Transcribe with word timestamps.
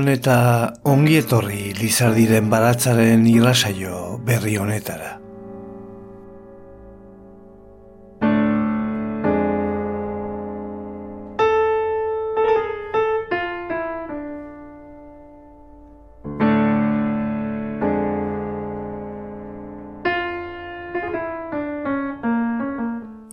Gabon 0.00 0.14
eta 0.16 0.34
ongi 0.88 1.18
etorri 1.20 1.74
Lizardiren 1.76 2.46
baratzaren 2.48 3.26
irrasaio 3.28 4.16
berri 4.24 4.56
honetara. 4.56 5.18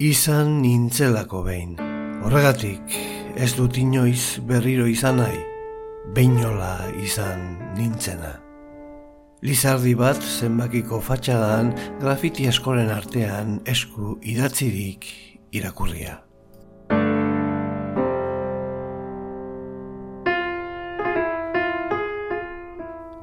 Izan 0.03 0.57
nintzelako 0.67 1.45
behin. 1.47 1.77
Horregatik, 2.27 2.97
ez 3.39 3.53
dut 3.55 3.77
inoiz 3.79 4.41
berriro 4.43 4.91
izan 4.91 5.23
nahi 5.23 5.56
beinola 6.15 6.89
izan 7.03 7.57
nintzena. 7.77 8.37
Lizardi 9.45 9.93
bat 9.97 10.17
zenbakiko 10.17 10.99
fatxadan 11.01 11.73
grafiti 12.01 12.47
askoren 12.49 12.89
artean 12.89 13.59
esku 13.65 14.17
idatzirik 14.25 15.05
irakurria. 15.53 16.17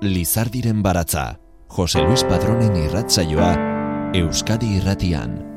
Lizardiren 0.05 0.83
baratza, 0.85 1.39
Jose 1.75 2.03
Luis 2.05 2.23
Padronen 2.29 2.77
irratzaioa, 2.77 3.55
Euskadi 4.15 4.77
irratian. 4.77 5.54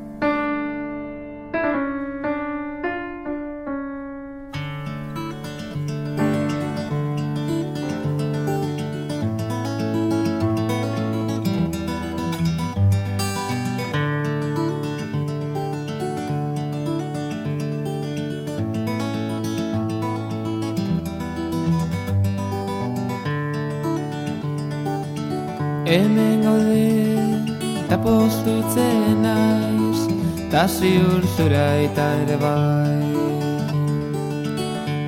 Ziur 30.50 31.22
zura 31.36 31.76
eta 31.84 32.06
ere 32.22 32.36
bai. 32.36 33.04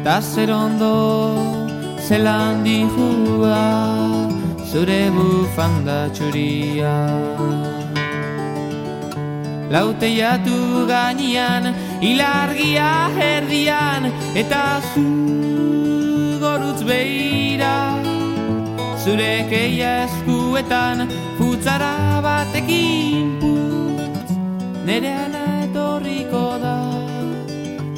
Ta 0.04 0.20
zer 0.20 0.50
ondo 0.52 0.94
zelan 2.06 2.62
dihua 2.62 3.60
zure 4.70 5.10
bufanda 5.10 6.10
txuria. 6.12 6.96
Laute 9.70 10.08
jatu 10.18 10.86
gainian, 10.86 11.74
ilargia 12.02 13.08
herdian 13.16 14.12
eta 14.34 14.80
zu 14.92 15.06
gorutz 16.42 16.82
behira. 16.82 17.96
Zure 19.02 19.46
keia 19.48 20.04
eskuetan 20.04 21.08
futzara 21.38 22.20
batekin 22.20 23.59
nerean 24.90 25.34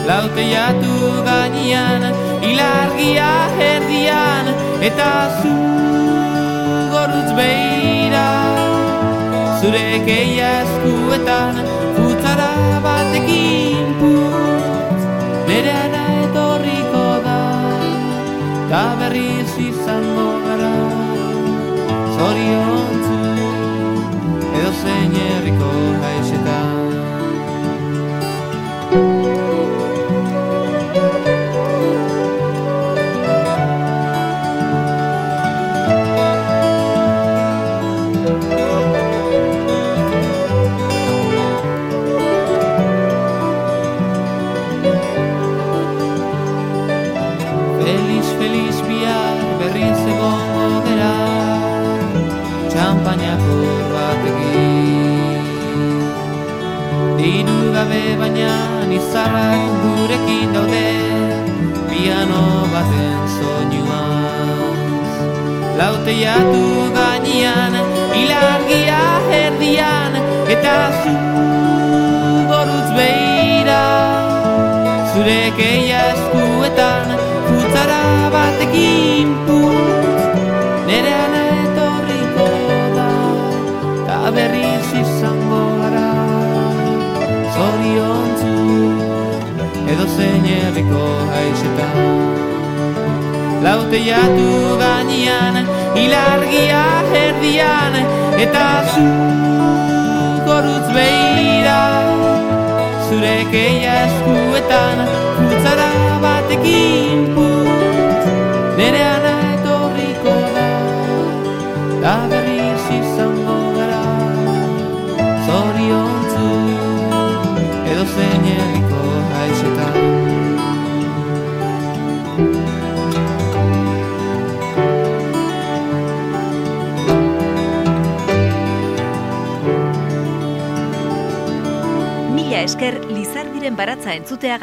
Lauteiatu 0.07 0.95
gainean, 1.25 2.03
ilargia 2.43 3.29
herdian, 3.57 4.49
eta 4.83 5.11
zu 5.39 5.53
gorutz 6.91 7.31
behira. 7.37 8.27
Zure 9.61 9.87
keia 10.05 10.49
eskuetan, 10.65 11.72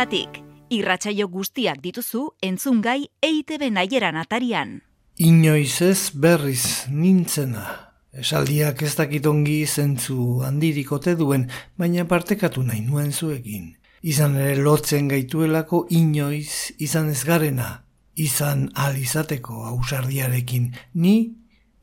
entzuteagatik. 0.01 0.43
Irratsaio 0.71 1.27
guztiak 1.29 1.81
dituzu 1.83 2.31
entzungai 2.43 3.11
EITB 3.21 3.71
naieran 3.71 4.17
atarian. 4.17 4.81
Inoiz 5.19 5.83
ez 5.83 6.13
berriz 6.15 6.87
nintzena. 6.89 7.67
Esaldiak 8.13 8.83
ez 8.83 8.95
dakitongi 8.97 9.67
zentzu 9.67 10.43
handirikote 10.43 11.17
duen, 11.17 11.49
baina 11.77 12.07
partekatu 12.07 12.63
nahi 12.63 12.81
nuen 12.81 13.13
zuekin. 13.13 13.77
Izan 14.03 14.37
ere 14.37 14.57
lotzen 14.57 15.09
gaituelako 15.09 15.87
inoiz 15.91 16.73
izan 16.79 17.11
ez 17.11 17.25
garena, 17.25 17.85
izan 18.15 18.71
alizateko 18.75 19.67
ausardiarekin, 19.67 20.73
ni 20.95 21.35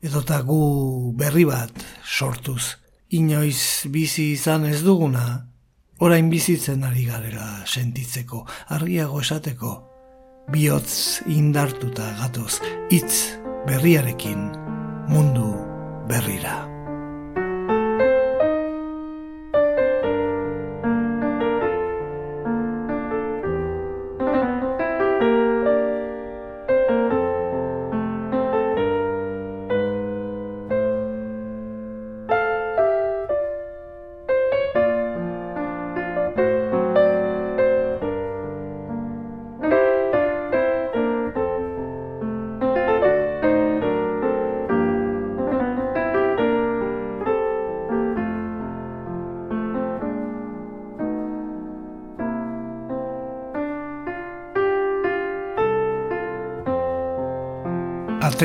edota 0.02 0.42
gu 0.42 1.12
berri 1.14 1.44
bat 1.44 1.72
sortuz. 2.04 2.78
Inoiz 3.10 3.86
bizi 3.92 4.32
izan 4.32 4.66
ez 4.66 4.82
duguna, 4.82 5.47
orain 5.98 6.30
bizitzen 6.30 6.84
ari 6.86 7.04
garela 7.08 7.64
sentitzeko, 7.66 8.44
argiago 8.76 9.20
esateko, 9.24 9.74
bihotz 10.52 11.24
indartuta 11.34 12.14
gatoz, 12.22 12.60
hitz 12.90 13.38
berriarekin, 13.66 14.48
mundu 15.10 15.52
berrira. 16.08 16.67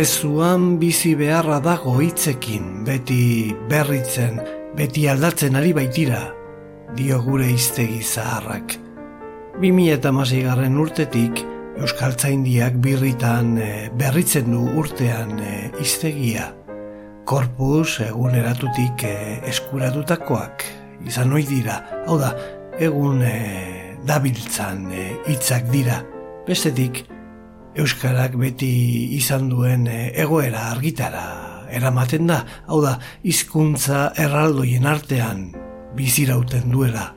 Atezuan 0.03 0.81
bizi 0.81 1.13
beharra 1.15 1.61
dago 1.63 1.93
hitzekin, 2.03 2.81
beti 2.83 3.53
berritzen, 3.69 4.41
beti 4.75 5.05
aldatzen 5.07 5.55
ari 5.55 5.69
baitira, 5.77 6.17
dio 6.97 7.21
gure 7.23 7.47
iztegi 7.47 8.01
zaharrak. 8.03 8.75
2006 9.61 10.41
garren 10.43 10.75
urtetik, 10.83 11.39
Euskaltzaindiak 11.79 12.75
birritan 12.83 13.55
e, 13.55 13.69
berritzen 13.95 14.51
du 14.51 14.65
urtean 14.81 15.39
e, 15.39 15.53
iztegia. 15.79 16.49
Korpus 17.23 18.01
eguneratutik 18.09 19.07
e, 19.07 19.15
eskuratutakoak 19.53 20.67
izan 21.07 21.31
ohi 21.31 21.47
dira, 21.47 21.79
hau 22.09 22.19
da, 22.19 22.35
egun 22.75 23.23
dabiltzan 24.03 24.83
hitzak 25.31 25.71
dira. 25.71 26.03
Bestetik, 26.43 27.05
Euskarak 27.73 28.35
beti 28.37 28.73
izan 29.17 29.49
duen 29.49 29.87
eh, 29.89 30.11
egoera 30.21 30.69
argitara 30.71 31.25
eramaten 31.73 32.27
da, 32.29 32.43
hau 32.69 32.79
da, 32.83 32.97
hizkuntza 33.25 34.11
erraldoien 34.21 34.85
artean 34.85 35.47
bizirauten 35.97 36.69
duela. 36.69 37.07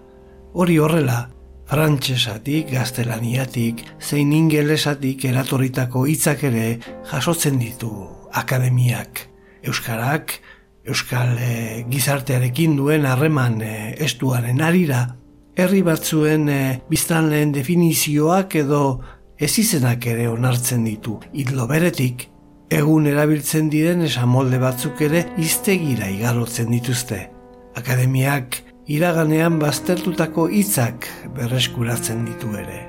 Hori 0.57 0.79
horrela, 0.81 1.27
frantsesatik, 1.69 2.71
gaztelaniatik, 2.73 3.83
zein 4.01 4.33
ingelesatik 4.33 5.27
eratorritako 5.29 6.07
hitzak 6.09 6.47
ere 6.49 6.67
jasotzen 7.11 7.59
ditu 7.61 7.93
akademiak. 8.33 9.27
Euskarak, 9.67 10.39
Euskal 10.87 11.33
e, 11.43 11.85
gizartearekin 11.91 12.77
duen 12.79 13.09
harreman 13.11 13.59
e, 13.59 13.73
estuaren 14.07 14.61
arira, 14.63 15.01
herri 15.59 15.81
batzuen 15.83 16.47
e, 16.49 16.61
biztanleen 16.87 17.51
definizioak 17.57 18.55
edo 18.63 18.83
ez 19.39 19.59
izenak 19.59 20.07
ere 20.07 20.29
onartzen 20.31 20.85
ditu. 20.85 21.19
Idlo 21.37 21.67
beretik, 21.69 22.29
egun 22.73 23.07
erabiltzen 23.07 23.69
diren 23.71 24.03
esamolde 24.07 24.59
batzuk 24.63 25.01
ere 25.05 25.27
iztegira 25.39 26.09
igarotzen 26.11 26.73
dituzte. 26.73 27.27
Akademiak 27.77 28.63
iraganean 28.89 29.59
baztertutako 29.61 30.49
hitzak 30.49 31.09
berreskuratzen 31.37 32.25
ditu 32.25 32.55
ere. 32.57 32.85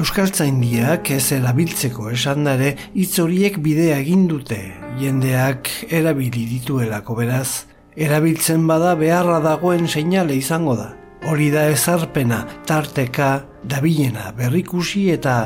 Euskaltzaindiak 0.00 1.12
ez 1.14 1.28
erabiltzeko 1.36 2.08
esan 2.10 2.48
dare 2.48 2.72
hitz 2.94 3.20
horiek 3.22 3.60
bidea 3.62 4.00
egin 4.02 4.24
dute, 4.26 4.58
jendeak 4.98 5.70
erabili 5.86 6.48
dituelako 6.50 7.14
beraz, 7.20 7.66
erabiltzen 7.94 8.64
bada 8.66 8.96
beharra 8.98 9.38
dagoen 9.44 9.86
seinale 9.86 10.34
izango 10.34 10.74
da. 10.80 10.94
Hori 11.30 11.46
da 11.52 11.68
ezarpena, 11.70 12.42
tarteka, 12.66 13.44
dabilena, 13.64 14.32
berrikusi 14.36 15.06
eta 15.14 15.36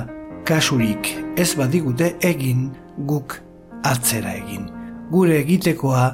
kasurik 0.48 1.10
ez 1.36 1.50
badigute 1.58 2.14
egin 2.24 2.70
guk 3.08 3.34
atzera 3.84 4.32
egin. 4.38 4.64
Gure 5.12 5.36
egitekoa 5.42 6.06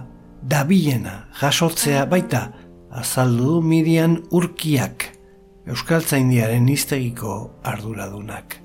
dabilena 0.51 1.15
jasotzea 1.39 2.03
baita 2.11 2.49
azaldu 2.91 3.61
Mirian 3.63 4.19
urkiak 4.35 5.07
Euskaltzaindiaren 5.71 6.67
iztegiko 6.69 7.39
arduradunak. 7.63 8.59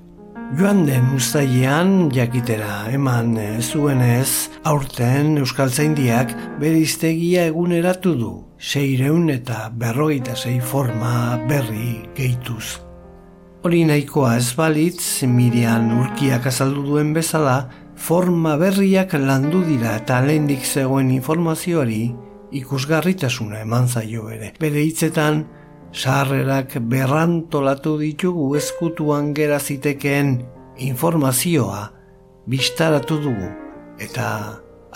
Joan 0.58 0.82
den 0.88 1.06
ustailean 1.14 2.10
jakitera 2.12 2.90
eman 2.90 3.38
zuenez 3.62 4.50
aurten 4.66 5.38
Euskaltzaindiak 5.38 6.34
bere 6.58 6.82
iztegia 6.82 7.46
eguneratu 7.54 8.18
du. 8.18 8.34
Seireun 8.58 9.30
eta 9.30 9.70
berrogeita 9.72 10.34
sei 10.36 10.58
forma 10.60 11.38
berri 11.48 12.00
gehituz. 12.18 12.89
Hori 13.60 13.82
nahikoa 13.84 14.38
ez 14.38 14.54
balitz, 14.56 15.20
Mirian 15.28 15.90
urkiak 15.92 16.46
azaldu 16.48 16.80
duen 16.86 17.10
bezala, 17.12 17.68
forma 17.92 18.54
berriak 18.56 19.12
landu 19.20 19.58
dira 19.66 19.98
eta 19.98 20.22
lehendik 20.24 20.64
zegoen 20.64 21.10
informazioari 21.12 22.06
ikusgarritasuna 22.56 23.60
eman 23.60 23.84
zaio 23.84 24.30
ere. 24.32 24.54
Bere 24.62 24.80
hitzetan, 24.86 25.42
sarrerak 25.92 26.78
berrantolatu 26.88 27.98
ditugu 28.00 28.46
ezkutuan 28.56 29.34
gera 29.36 29.60
zitekeen 29.60 30.32
informazioa 30.88 31.82
bistaratu 32.48 33.20
dugu 33.26 33.52
eta 34.00 34.30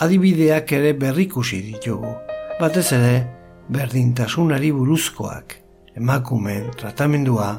adibideak 0.01 0.73
ere 0.73 0.95
berrikusi 1.05 1.61
ditugu. 1.69 2.17
Batez 2.57 2.87
ere, 2.97 3.13
berdintasunari 3.69 4.73
buruzkoak, 4.73 5.53
emakumen 6.01 6.73
tratamendua, 6.81 7.53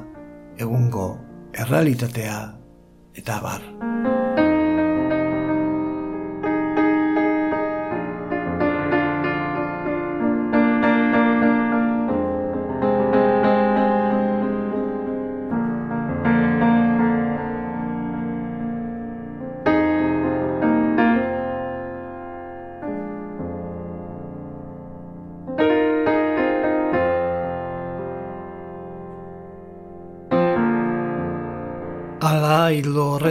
egungo 0.59 1.09
errealitatea 1.53 2.39
eta 3.15 3.41
bar. 3.41 4.16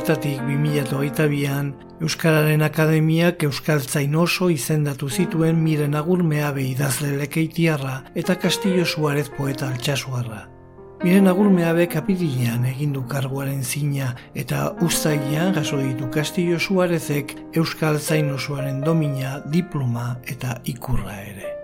Horretatik 0.06 0.42
2008an 0.42 1.72
Euskararen 2.02 2.62
Akademiak 2.62 3.42
Euskaltzain 3.48 4.14
oso 4.16 4.52
izendatu 4.54 5.10
zituen 5.10 5.58
miren 5.58 5.96
agurmea 5.98 6.52
behidazle 6.54 7.16
lekeitiarra 7.18 7.96
eta 8.14 8.36
Castillo 8.38 8.86
Suarez 8.86 9.32
poeta 9.38 9.66
altxasuarra. 9.72 10.44
Miren 11.02 11.26
agurmea 11.28 11.74
be 11.74 11.88
kapitilean 11.90 12.70
egindu 12.70 13.02
karguaren 13.10 13.64
zina 13.64 14.14
eta 14.36 14.76
ustailean 14.86 15.58
jaso 15.58 15.82
ditu 15.82 16.12
Castillo 16.14 16.60
Suarezek 16.60 17.36
Euskaltzain 17.56 18.30
osoaren 18.38 18.82
domina, 18.86 19.40
diploma 19.50 20.20
eta 20.30 20.60
ikurra 20.70 21.18
ere. 21.26 21.55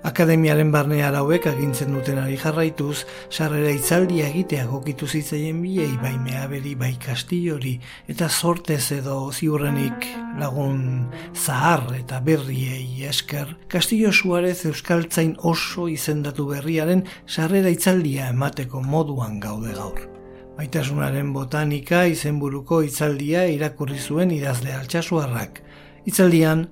Akademiaren 0.00 0.70
barne 0.72 1.02
arauek 1.04 1.44
agintzen 1.50 1.90
duten 1.92 2.16
ari 2.22 2.38
jarraituz, 2.40 3.02
sarrera 3.28 3.68
itzaldia 3.76 4.30
egitea 4.30 4.62
gokitu 4.70 5.04
zitzaien 5.04 5.58
biei 5.60 5.90
bai 6.00 6.14
meaberi 6.16 6.72
bai 6.74 6.94
kastillori 7.02 7.74
eta 8.08 8.30
sortez 8.30 8.92
edo 8.96 9.18
ziurrenik 9.30 10.08
lagun 10.40 11.10
zahar 11.34 11.84
eta 11.98 12.22
berriei 12.24 13.04
esker, 13.10 13.52
Kastillo 13.68 14.12
Suarez 14.12 14.64
Euskaltzain 14.72 15.36
oso 15.36 15.84
izendatu 15.92 16.48
berriaren 16.48 17.04
sarrera 17.26 17.68
itzaldia 17.68 18.32
emateko 18.32 18.80
moduan 18.80 19.36
gaude 19.40 19.76
gaur. 19.76 20.00
Maitasunaren 20.56 21.34
botanika 21.36 22.06
izenburuko 22.08 22.80
hitzaldia 22.88 23.44
irakurri 23.52 24.00
zuen 24.00 24.32
idazle 24.32 24.72
altxasuarrak. 24.80 25.60
Hitzaldian, 26.08 26.70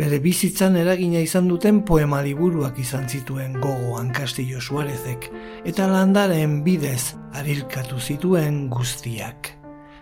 bere 0.00 0.16
bizitzan 0.24 0.78
eragina 0.80 1.20
izan 1.20 1.48
duten 1.50 1.82
poema 1.84 2.22
liburuak 2.24 2.78
izan 2.80 3.04
zituen 3.08 3.58
gogoan 3.60 4.08
Castillo 4.16 4.60
Suarezek, 4.60 5.28
eta 5.68 5.88
landaren 5.90 6.62
bidez 6.64 7.12
arilkatu 7.36 8.00
zituen 8.00 8.62
guztiak. 8.72 9.52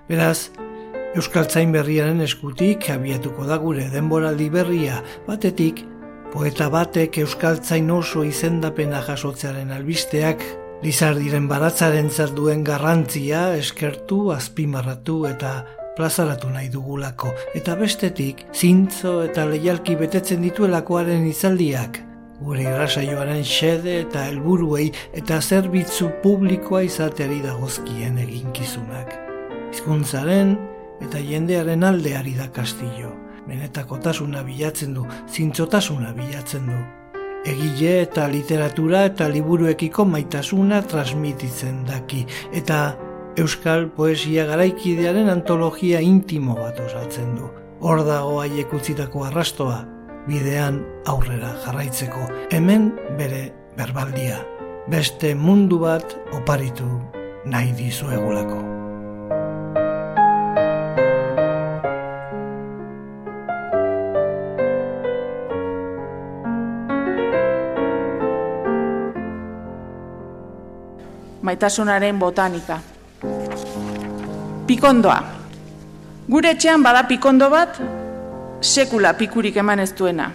Beraz, 0.09 0.51
Euskaltzain 1.19 1.73
berriaren 1.75 2.21
eskutik 2.23 2.87
abiatuko 2.95 3.49
da 3.49 3.57
gure 3.59 3.89
denboraldi 3.91 4.47
berria, 4.55 5.03
batetik, 5.27 5.83
poeta 6.31 6.69
batek 6.71 7.19
Euskaltzain 7.25 7.91
oso 7.91 8.23
izendapena 8.29 9.03
jasotzearen 9.09 9.75
albisteak 9.75 10.45
Lizardiren 10.79 11.49
baratzaren 11.51 12.07
zer 12.07 12.31
duen 12.37 12.61
garrantzia 12.63 13.49
eskertu, 13.59 14.29
azpimarratu 14.31 15.25
eta 15.27 15.51
plazaratu 15.99 16.51
nahi 16.55 16.71
dugulako. 16.73 17.33
Eta 17.59 17.75
bestetik, 17.79 18.45
zintzo 18.55 19.19
eta 19.27 19.45
leialki 19.51 19.97
betetzen 19.99 20.45
dituelakoaren 20.47 21.27
izaldiak. 21.29 22.03
Gure 22.39 22.63
irrasaioaren 22.63 23.43
xede 23.43 23.97
eta 24.05 24.29
helburuei 24.29 24.87
eta 25.21 25.41
zerbitzu 25.43 26.13
publikoa 26.23 26.85
izateari 26.87 27.41
dagozkien 27.43 28.21
eginkizunak. 28.23 29.17
Hizkuntzaren 29.73 30.55
eta 31.03 31.19
jendearen 31.19 31.83
aldeari 31.85 32.37
da 32.39 32.47
kastillo. 32.55 33.11
Benetakotasuna 33.49 34.45
bilatzen 34.47 34.95
du, 34.95 35.07
zintzotasuna 35.35 36.15
bilatzen 36.15 36.71
du 36.71 36.79
egile 37.49 38.03
eta 38.03 38.27
literatura 38.29 39.05
eta 39.09 39.29
liburuekiko 39.31 40.05
maitasuna 40.05 40.83
transmititzen 40.91 41.85
daki 41.87 42.25
eta 42.53 42.81
euskal 43.39 43.87
poesia 43.95 44.45
garaikidearen 44.49 45.31
antologia 45.31 46.01
intimo 46.03 46.57
bat 46.59 46.81
osatzen 46.83 47.37
du. 47.37 47.51
Hor 47.81 48.03
dago 48.07 48.41
haiek 48.43 48.73
utzitako 48.75 49.23
arrastoa, 49.29 49.79
bidean 50.27 50.81
aurrera 51.07 51.53
jarraitzeko, 51.65 52.27
hemen 52.51 52.91
bere 53.21 53.45
berbaldia. 53.79 54.43
Beste 54.91 55.35
mundu 55.35 55.79
bat 55.85 56.17
oparitu 56.35 56.89
nahi 57.47 57.73
dizuegulako. 57.79 58.65
maitasunaren 71.49 72.19
botanika. 72.21 72.98
Pikondoa. 74.69 75.23
Gure 76.29 76.51
etxean 76.53 76.83
bada 76.85 77.07
pikondo 77.09 77.47
bat, 77.49 77.79
sekula 78.61 79.15
pikurik 79.17 79.55
eman 79.57 79.81
ez 79.81 79.95
duena. 79.97 80.27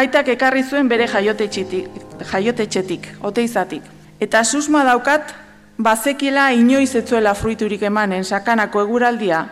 Aitak 0.00 0.32
ekarri 0.32 0.64
zuen 0.66 0.88
bere 0.90 1.04
jaiotetxetik, 1.06 3.04
oteizatik. 3.22 3.84
Eta 4.18 4.42
susma 4.42 4.82
daukat, 4.82 5.30
bazekila 5.78 6.48
inoiz 6.50 6.96
etzuela 6.98 7.36
fruiturik 7.38 7.84
emanen 7.86 8.24
sakanako 8.24 8.82
eguraldia, 8.82 9.44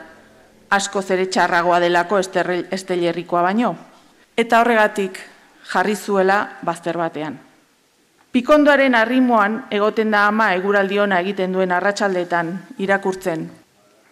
asko 0.70 1.02
zere 1.02 1.28
txarragoa 1.30 1.78
delako 1.80 2.18
estelerrikoa 2.18 3.42
baino. 3.46 3.70
Eta 4.36 4.64
horregatik 4.64 5.20
jarri 5.70 5.94
zuela 5.94 6.40
bazter 6.66 6.98
batean. 6.98 7.38
Pikondoaren 8.32 8.98
arrimoan 8.98 9.60
egoten 9.70 10.10
da 10.10 10.26
ama 10.26 10.50
eguraldiona 10.58 11.20
egiten 11.22 11.54
duen 11.54 11.70
arratsaldetan 11.72 12.50
irakurtzen. 12.82 13.46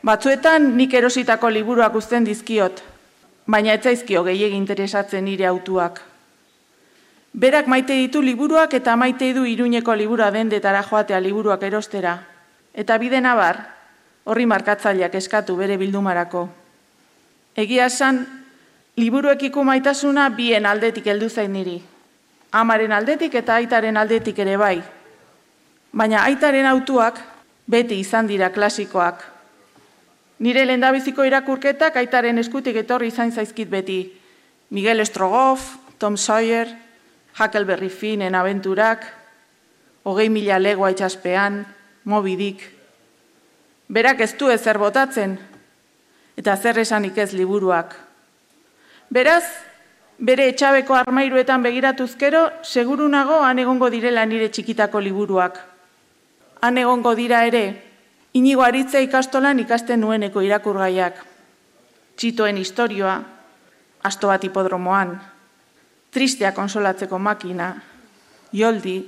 Batzuetan 0.05 0.75
nik 0.77 0.95
erositako 0.95 1.49
liburuak 1.49 1.95
uzten 1.97 2.27
dizkiot, 2.29 2.83
baina 3.47 3.73
ez 3.73 3.83
zaizkio 3.83 4.25
gehiegi 4.27 4.57
interesatzen 4.57 5.25
nire 5.25 5.47
autuak. 5.49 6.01
Berak 7.33 7.67
maite 7.67 7.97
ditu 7.97 8.21
liburuak 8.23 8.75
eta 8.75 8.97
maite 8.97 9.33
du 9.35 9.47
iruñeko 9.49 9.95
liburua 9.97 10.31
dendetara 10.31 10.83
joatea 10.83 11.21
liburuak 11.21 11.63
erostera. 11.63 12.19
Eta 12.75 12.99
bide 12.99 13.21
nabar, 13.21 13.63
horri 14.25 14.47
markatzaileak 14.47 15.15
eskatu 15.15 15.57
bere 15.57 15.77
bildumarako. 15.81 16.49
Egia 17.57 17.87
esan, 17.87 18.21
liburuekiko 18.97 19.65
maitasuna 19.65 20.29
bien 20.29 20.67
aldetik 20.67 21.07
heldu 21.07 21.29
zain 21.29 21.53
niri 21.53 21.81
amaren 22.55 22.93
aldetik 22.95 23.35
eta 23.35 23.59
aitaren 23.59 23.97
aldetik 23.99 24.39
ere 24.39 24.57
bai. 24.57 24.77
Baina 25.93 26.23
aitaren 26.29 26.67
autuak 26.71 27.19
beti 27.67 27.99
izan 27.99 28.31
dira 28.31 28.51
klasikoak. 28.55 29.34
Nire 30.39 30.65
lendabiziko 30.67 31.25
irakurketak 31.25 31.97
aitaren 31.97 32.39
eskutik 32.43 32.77
etorri 32.77 33.13
izan 33.13 33.31
zaizkit 33.31 33.71
beti. 33.71 34.01
Miguel 34.71 35.01
Estrogoff, 35.01 35.77
Tom 35.99 36.17
Sawyer, 36.17 36.69
Huckleberry 37.39 37.89
Finnen 37.89 38.35
abenturak, 38.35 39.05
hogei 40.05 40.29
mila 40.29 40.59
legoa 40.59 40.91
itxaspean, 40.91 41.65
mobidik. 42.05 42.63
Berak 43.89 44.21
ez 44.21 44.33
du 44.39 44.51
ezer 44.51 44.79
botatzen, 44.79 45.39
eta 46.37 46.57
zer 46.57 46.79
esanik 46.83 47.19
ez 47.19 47.33
liburuak. 47.33 47.95
Beraz, 49.11 49.45
bere 50.19 50.49
etxabeko 50.51 50.95
armairuetan 50.95 51.63
begiratuzkero, 51.63 52.49
seguru 52.63 53.09
nago 53.09 53.41
han 53.43 53.59
egongo 53.59 53.91
direla 53.91 54.25
nire 54.27 54.49
txikitako 54.51 55.01
liburuak. 55.01 55.61
Han 56.63 56.79
egongo 56.79 57.15
dira 57.15 57.45
ere, 57.47 57.84
inigo 58.35 58.63
aritza 58.63 58.99
ikastolan 58.99 59.63
ikasten 59.63 60.01
nueneko 60.01 60.43
irakurgaiak. 60.43 61.21
Txitoen 62.17 62.59
historioa, 62.59 63.15
asto 64.05 64.31
bat 64.31 64.45
hipodromoan, 64.45 65.15
tristea 66.15 66.53
konsolatzeko 66.55 67.19
makina, 67.19 67.73
joldi, 68.55 68.99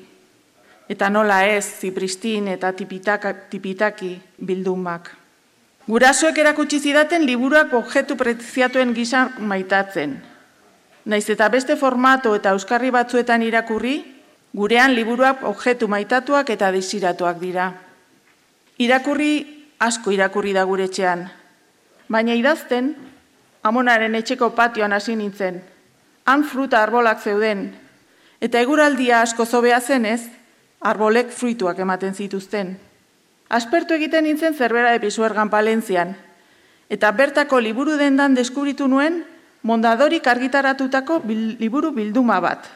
eta 0.88 1.11
nola 1.11 1.42
ez, 1.47 1.64
zipristin 1.80 2.49
eta 2.54 2.73
tipitaka, 2.73 3.35
tipitaki 3.50 4.14
bildumak. 4.47 5.12
Gurasoek 5.87 6.38
erakutsi 6.42 6.80
zidaten 6.80 7.26
liburuak 7.26 7.75
objektu 7.78 8.16
preziatuen 8.18 8.95
gisa 8.95 9.28
maitatzen, 9.38 10.16
Naiz 11.06 11.28
eta 11.30 11.47
beste 11.47 11.76
formato 11.78 12.33
eta 12.35 12.50
euskarri 12.56 12.88
batzuetan 12.90 13.45
irakurri, 13.47 14.00
gurean 14.50 14.90
liburuak 14.90 15.45
objektu 15.47 15.87
maitatuak 15.87 16.50
eta 16.50 16.73
desiratuak 16.75 17.38
dira. 17.38 17.68
Irakurri 18.76 19.33
asko 19.80 20.12
irakurri 20.12 20.52
da 20.52 20.66
gure 20.68 20.85
etxean, 20.85 21.23
baina 22.12 22.35
idazten, 22.37 22.90
amonaren 23.64 24.14
etxeko 24.18 24.50
patioan 24.52 24.92
hasi 24.92 25.16
nintzen, 25.16 25.62
han 26.28 26.45
fruta 26.45 26.83
arbolak 26.85 27.23
zeuden, 27.25 27.71
eta 28.40 28.61
eguraldia 28.61 29.23
asko 29.25 29.47
zobea 29.47 29.80
zenez, 29.80 30.28
arbolek 30.80 31.33
fruituak 31.33 31.80
ematen 31.80 32.12
zituzten. 32.14 32.76
Aspertu 33.49 33.97
egiten 33.97 34.28
nintzen 34.28 34.54
zerbera 34.54 34.92
episuergan 34.99 35.49
palentzian, 35.49 36.12
eta 36.92 37.11
bertako 37.16 37.62
liburu 37.64 37.97
dendan 37.97 38.37
deskubritu 38.37 38.90
nuen, 38.92 39.23
mondadorik 39.62 40.26
argitaratutako 40.28 41.23
liburu 41.59 41.95
bilduma 41.97 42.40
bat. 42.45 42.68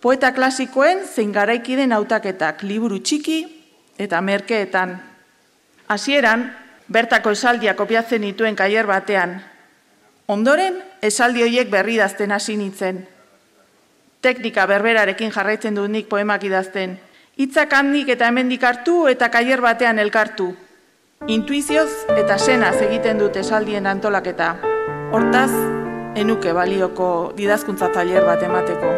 Poeta 0.00 0.30
klasikoen 0.32 1.02
zein 1.02 1.34
garaikiden 1.34 1.92
hautaketak 1.92 2.62
liburu 2.62 3.02
txiki 3.02 3.42
eta 3.98 4.20
merkeetan. 4.22 5.07
Hasieran 5.88 6.50
bertako 6.92 7.32
esaldia 7.32 7.72
kopiatzen 7.76 8.20
dituen 8.20 8.56
kaier 8.56 8.86
batean. 8.86 9.38
Ondoren, 10.28 10.76
esaldi 11.00 11.42
horiek 11.42 11.70
berri 11.72 11.96
dazten 11.96 12.32
hasi 12.32 12.56
nintzen. 12.60 13.06
Teknika 14.20 14.66
berberarekin 14.68 15.32
jarraitzen 15.32 15.78
dut 15.78 15.88
nik 15.88 16.08
poemak 16.08 16.44
idazten. 16.44 16.98
Itzak 17.40 17.72
handik 17.72 18.10
eta 18.12 18.28
hemendik 18.28 18.64
hartu 18.64 19.06
eta 19.08 19.30
kaier 19.32 19.62
batean 19.64 19.98
elkartu. 19.98 20.50
Intuizioz 21.26 21.88
eta 22.18 22.36
senaz 22.38 22.76
egiten 22.84 23.22
dut 23.22 23.36
esaldien 23.40 23.86
antolaketa. 23.86 24.50
Hortaz, 25.12 25.52
enuke 26.20 26.52
balioko 26.52 27.32
didazkuntza 27.38 27.88
tailer 27.94 28.28
bat 28.28 28.44
emateko. 28.44 28.92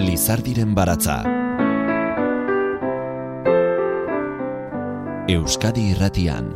Lizardiren 0.00 0.72
baratza 0.74 1.39
Euskadi 5.30 5.92
irratian 5.92 6.46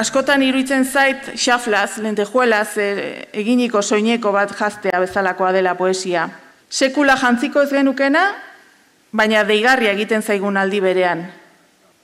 Askotan 0.00 0.40
iruitzen 0.46 0.86
zait 0.86 1.28
xaflaz, 1.34 1.98
lentejuelaz 2.00 2.78
e, 2.80 2.88
eginiko 3.42 3.82
soineko 3.82 4.32
bat 4.32 4.56
jaztea 4.56 5.02
bezalakoa 5.04 5.52
dela 5.52 5.74
poesia. 5.76 6.30
Sekula 6.70 7.18
jantziko 7.20 7.66
ez 7.66 7.70
genukena, 7.74 8.24
baina 9.12 9.44
deigarria 9.44 9.92
egiten 9.98 10.24
zaigun 10.24 10.56
aldi 10.56 10.80
berean. 10.80 11.26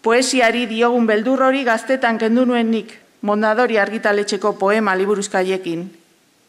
Poesiari 0.04 0.66
diogun 0.68 1.08
beldur 1.08 1.49
hori 1.49 1.64
gaztetan 1.64 2.20
kendu 2.20 2.44
nuen 2.44 2.68
nik, 2.75 2.92
mondadori 3.23 3.80
argitaletxeko 3.80 4.58
poema 4.61 4.99
liburuzkaiekin. 5.00 5.92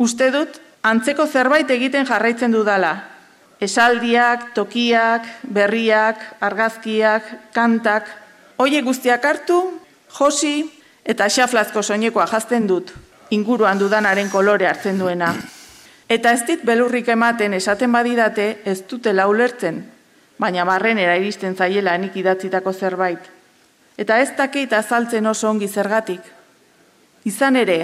Uste 0.04 0.34
dut, 0.36 0.60
antzeko 0.84 1.28
zerbait 1.28 1.72
egiten 1.72 2.10
jarraitzen 2.10 2.52
dudala, 2.52 2.98
Esaldiak, 3.60 4.52
tokiak, 4.54 5.26
berriak, 5.50 6.22
argazkiak, 6.46 7.26
kantak, 7.54 8.10
hoiek 8.62 8.86
guztiak 8.86 9.26
hartu, 9.26 9.58
josi 10.14 10.70
eta 11.06 11.26
xaflazko 11.30 11.82
soinekoa 11.82 12.28
jazten 12.30 12.68
dut, 12.70 12.94
inguruan 13.34 13.80
dudanaren 13.80 14.30
kolore 14.30 14.68
hartzen 14.70 15.00
duena. 15.00 15.34
Eta 16.08 16.32
ez 16.32 16.46
dit 16.48 16.62
belurrik 16.64 17.10
ematen 17.10 17.58
esaten 17.58 17.92
badidate 17.92 18.62
ez 18.66 18.84
dutela 18.88 19.28
ulertzen, 19.28 19.82
baina 20.38 20.64
barrenera 20.66 21.18
iristen 21.18 21.58
zaiela 21.58 21.98
nik 21.98 22.16
idatzitako 22.16 22.74
zerbait. 22.74 23.20
Eta 23.98 24.20
ez 24.22 24.30
dakit 24.38 24.74
azaltzen 24.74 25.26
oso 25.26 25.50
ongi 25.50 25.68
zergatik. 25.68 26.22
Izan 27.26 27.58
ere, 27.58 27.80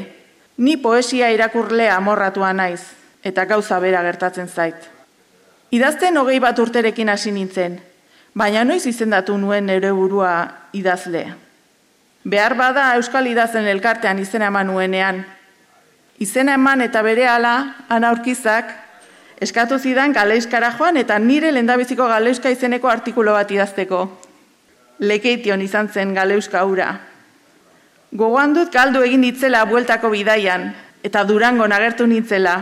ni 0.58 0.78
poesia 0.78 1.32
irakurlea 1.34 1.98
amorratua 1.98 2.54
naiz, 2.54 2.84
eta 3.24 3.46
gauza 3.50 3.80
bera 3.80 4.04
gertatzen 4.06 4.48
zait. 4.48 4.93
Idazten 5.74 6.20
hogei 6.22 6.38
bat 6.38 6.60
urterekin 6.62 7.10
hasi 7.10 7.32
nintzen, 7.34 7.80
baina 8.38 8.62
noiz 8.64 8.84
izendatu 8.86 9.34
nuen 9.42 9.72
ere 9.74 9.90
burua 9.92 10.34
idazle. 10.78 11.24
Behar 12.24 12.54
bada 12.60 12.92
Euskal 13.00 13.26
Idazen 13.32 13.66
elkartean 13.72 14.20
izena 14.22 14.52
eman 14.52 14.70
nuenean. 14.70 15.24
Izena 16.22 16.54
eman 16.60 16.86
eta 16.86 17.02
bere 17.02 17.26
ala, 17.28 17.56
ana 17.90 18.12
aurkizak, 18.14 18.70
eskatu 19.42 19.80
zidan 19.80 20.14
galeiskara 20.14 20.70
joan 20.78 21.02
eta 21.02 21.18
nire 21.20 21.52
lendabiziko 21.52 22.06
galeiska 22.08 22.54
izeneko 22.54 22.92
artikulo 22.94 23.34
bat 23.34 23.50
idazteko. 23.52 24.04
Lekeition 25.00 25.66
izan 25.66 25.90
zen 25.90 26.14
galeuska 26.14 26.64
ura. 26.70 26.92
Gogoan 28.14 28.54
dut 28.54 28.70
galdu 28.72 29.02
egin 29.02 29.26
ditzela 29.26 29.66
bueltako 29.66 30.14
bidaian, 30.14 30.70
eta 31.04 31.26
durango 31.26 31.66
nagertu 31.68 32.06
nintzela. 32.08 32.60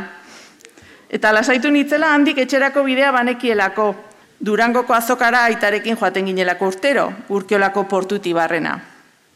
Eta 1.12 1.34
lasaitu 1.36 1.70
nintzela 1.72 2.14
handik 2.16 2.38
etxerako 2.40 2.86
bidea 2.88 3.12
banekielako, 3.12 3.90
durangoko 4.40 4.94
azokara 4.96 5.44
aitarekin 5.50 5.98
joaten 6.00 6.26
ginelako 6.26 6.72
urtero, 6.72 7.12
urkiolako 7.30 7.84
portuti 7.84 8.34
barrena. 8.34 8.80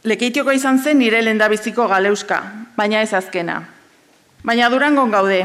Lekeitioko 0.03 0.53
izan 0.55 0.79
zen 0.79 0.99
nire 0.99 1.21
lendabiziko 1.25 1.87
galeuska, 1.91 2.41
baina 2.77 3.01
ez 3.01 3.13
azkena. 3.13 3.59
Baina 4.45 4.69
durangon 4.69 5.11
gaude, 5.11 5.41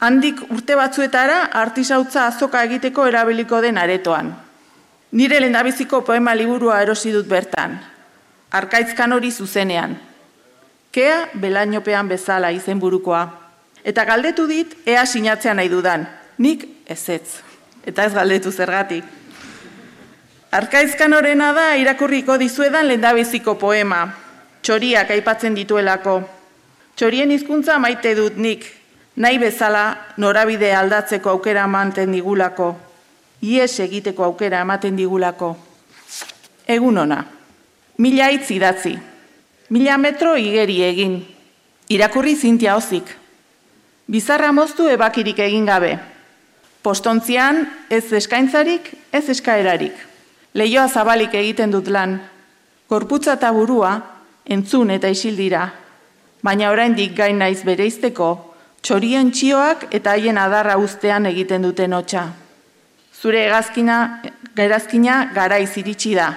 handik 0.00 0.42
urte 0.50 0.74
batzuetara 0.76 1.40
artisautza 1.62 2.26
azoka 2.26 2.62
egiteko 2.64 3.06
erabiliko 3.06 3.60
den 3.60 3.78
aretoan. 3.78 4.34
Nire 5.12 5.40
lendabiziko 5.40 6.02
poema 6.04 6.34
liburua 6.34 6.82
erosi 6.82 7.12
dut 7.12 7.28
bertan, 7.28 7.78
arkaitzkan 8.50 9.12
hori 9.12 9.30
zuzenean. 9.30 9.98
Kea 10.92 11.28
belainopean 11.34 12.08
bezala 12.08 12.50
izen 12.50 12.80
burukoa. 12.80 13.47
Eta 13.84 14.04
galdetu 14.04 14.46
dit, 14.46 14.74
ea 14.86 15.04
sinatzea 15.06 15.54
nahi 15.54 15.68
dudan. 15.68 16.06
Nik 16.38 16.64
ezetz. 16.86 17.42
Eta 17.86 18.04
ez 18.04 18.14
galdetu 18.14 18.52
zergatik. 18.52 19.04
Arkaizkan 20.50 21.12
horrena 21.12 21.52
da 21.52 21.74
irakurriko 21.76 22.38
dizuedan 22.38 22.88
lendabiziko 22.88 23.58
poema. 23.60 24.06
Txoriak 24.62 25.10
aipatzen 25.10 25.54
dituelako. 25.54 26.22
Txorien 26.98 27.30
hizkuntza 27.30 27.76
maite 27.78 28.10
dut 28.18 28.34
nik, 28.42 28.64
nahi 29.22 29.38
bezala 29.38 29.82
norabide 30.18 30.72
aldatzeko 30.74 31.30
aukera 31.30 31.62
ematen 31.68 32.10
digulako, 32.10 32.72
ies 33.46 33.78
egiteko 33.84 34.24
aukera 34.26 34.64
ematen 34.66 34.96
digulako. 34.98 35.52
Egun 36.66 36.98
ona, 37.04 37.20
mila 38.02 38.26
hitz 38.34 38.50
idatzi, 38.50 38.96
mila 39.70 39.98
metro 39.98 40.34
igeri 40.36 40.80
egin, 40.88 41.14
irakurri 41.88 42.34
zintia 42.34 42.74
hozik, 42.74 43.14
bizarra 44.08 44.52
moztu 44.52 44.88
ebakirik 44.88 45.38
egin 45.44 45.66
gabe, 45.68 45.98
postontzian 46.82 47.66
ez 47.90 48.06
eskaintzarik, 48.12 48.90
ez 49.12 49.28
eskaerarik, 49.28 49.94
lehioa 50.54 50.88
zabalik 50.88 51.34
egiten 51.36 51.70
dut 51.70 51.90
lan, 51.92 52.18
korputza 52.88 53.36
eta 53.36 53.52
burua 53.52 53.92
entzun 54.48 54.90
eta 54.90 55.12
isildira, 55.12 55.68
baina 56.42 56.70
oraindik 56.72 57.14
gain 57.16 57.38
naiz 57.38 57.60
bereizteko 57.68 58.30
txorien 58.80 59.32
txioak 59.34 59.88
eta 59.92 60.16
haien 60.16 60.38
adarra 60.38 60.78
ustean 60.80 61.26
egiten 61.28 61.66
duten 61.66 61.92
hotxa. 61.92 62.28
Zure 63.12 63.44
egazkina, 63.48 64.22
gerazkina 64.56 65.24
garaiz 65.34 65.74
iritsi 65.76 66.14
da. 66.14 66.30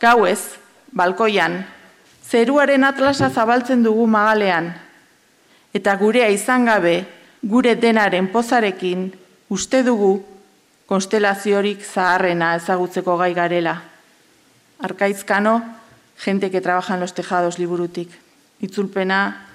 Gau 0.00 0.24
ez, 0.26 0.56
balkoian, 0.90 1.60
zeruaren 2.26 2.84
atlasa 2.88 3.28
zabaltzen 3.30 3.84
dugu 3.84 4.06
magalean, 4.10 4.72
eta 5.72 5.96
gurea 5.96 6.28
izan 6.30 6.66
gabe, 6.68 7.04
gure 7.42 7.74
denaren 7.74 8.28
pozarekin, 8.32 9.10
uste 9.48 9.82
dugu, 9.82 10.20
konstelaziorik 10.86 11.84
zaharrena 11.84 12.54
ezagutzeko 12.58 13.16
gai 13.16 13.32
garela. 13.34 13.80
Arkaizkano, 14.78 15.62
gente 16.18 16.50
que 16.50 16.60
trabaja 16.60 16.94
en 16.94 17.00
los 17.00 17.14
tejados 17.14 17.58
liburutik. 17.58 18.10
Itzulpena, 18.60 19.48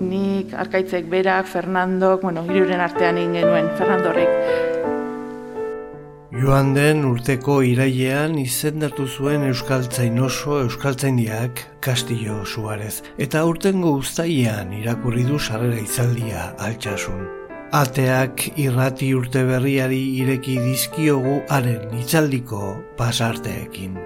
nik, 0.00 0.54
arkaitzek 0.54 1.08
berak, 1.10 1.46
Fernandok, 1.46 2.22
bueno, 2.22 2.46
hiruren 2.48 2.80
artean 2.80 3.18
egin 3.18 3.42
genuen, 3.42 3.74
Fernandorrek. 3.78 4.71
Joan 6.32 6.70
den 6.72 7.02
urteko 7.04 7.58
irailean 7.68 8.38
izendatu 8.40 9.04
zuen 9.04 9.42
Euskaltzain 9.50 10.14
oso 10.24 10.62
Euskaltzaindiak 10.62 11.60
Castillo 11.84 12.38
Suarez 12.48 13.02
eta 13.20 13.42
urtengo 13.44 13.90
uztailean 13.98 14.72
irakurri 14.78 15.26
du 15.28 15.36
sarrera 15.36 15.76
itzaldia 15.82 16.46
altxasun. 16.68 17.26
Ateak 17.76 18.46
irrati 18.64 19.10
urte 19.18 19.44
berriari 19.50 20.00
ireki 20.22 20.56
dizkiogu 20.64 21.36
haren 21.52 21.92
itzaldiko 22.00 22.72
pasarteekin. 22.96 24.00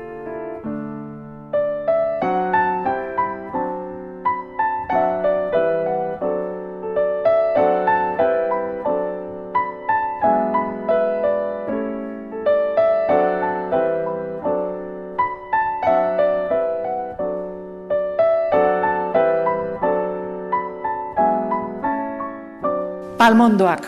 Palmondoak. 23.26 23.82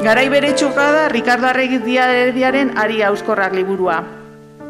Garai 0.00 0.28
bere 0.32 0.54
da 0.56 1.08
Ricardo 1.08 1.46
Arregiz 1.48 1.82
diaren 1.84 2.78
ari 2.78 3.02
auskorrak 3.02 3.52
liburua. 3.52 4.02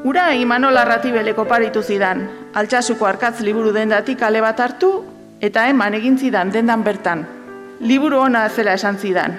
Ura 0.03 0.35
Imanol 0.35 0.77
Arratibeleko 0.77 1.45
paritu 1.45 1.83
zidan, 1.83 2.29
altxasuko 2.55 3.07
arkatz 3.07 3.39
liburu 3.41 3.71
dendatik 3.73 4.21
ale 4.23 4.41
bat 4.41 4.59
hartu, 4.59 5.05
eta 5.41 5.69
eman 5.69 5.95
egin 5.95 6.19
zidan 6.19 6.51
dendan 6.51 6.83
bertan. 6.83 7.25
Liburu 7.79 8.19
ona 8.19 8.49
zela 8.49 8.73
esan 8.75 8.99
zidan. 8.99 9.39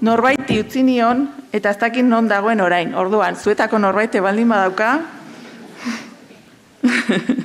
Norbaiti 0.00 0.58
utzi 0.58 0.82
nion, 0.82 1.28
eta 1.52 1.70
ez 1.70 1.78
dakit 1.78 2.04
non 2.04 2.26
dagoen 2.26 2.60
orain. 2.60 2.94
Orduan, 2.94 3.36
zuetako 3.36 3.78
norbaite 3.78 4.20
baldin 4.20 4.48
badauka. 4.48 4.98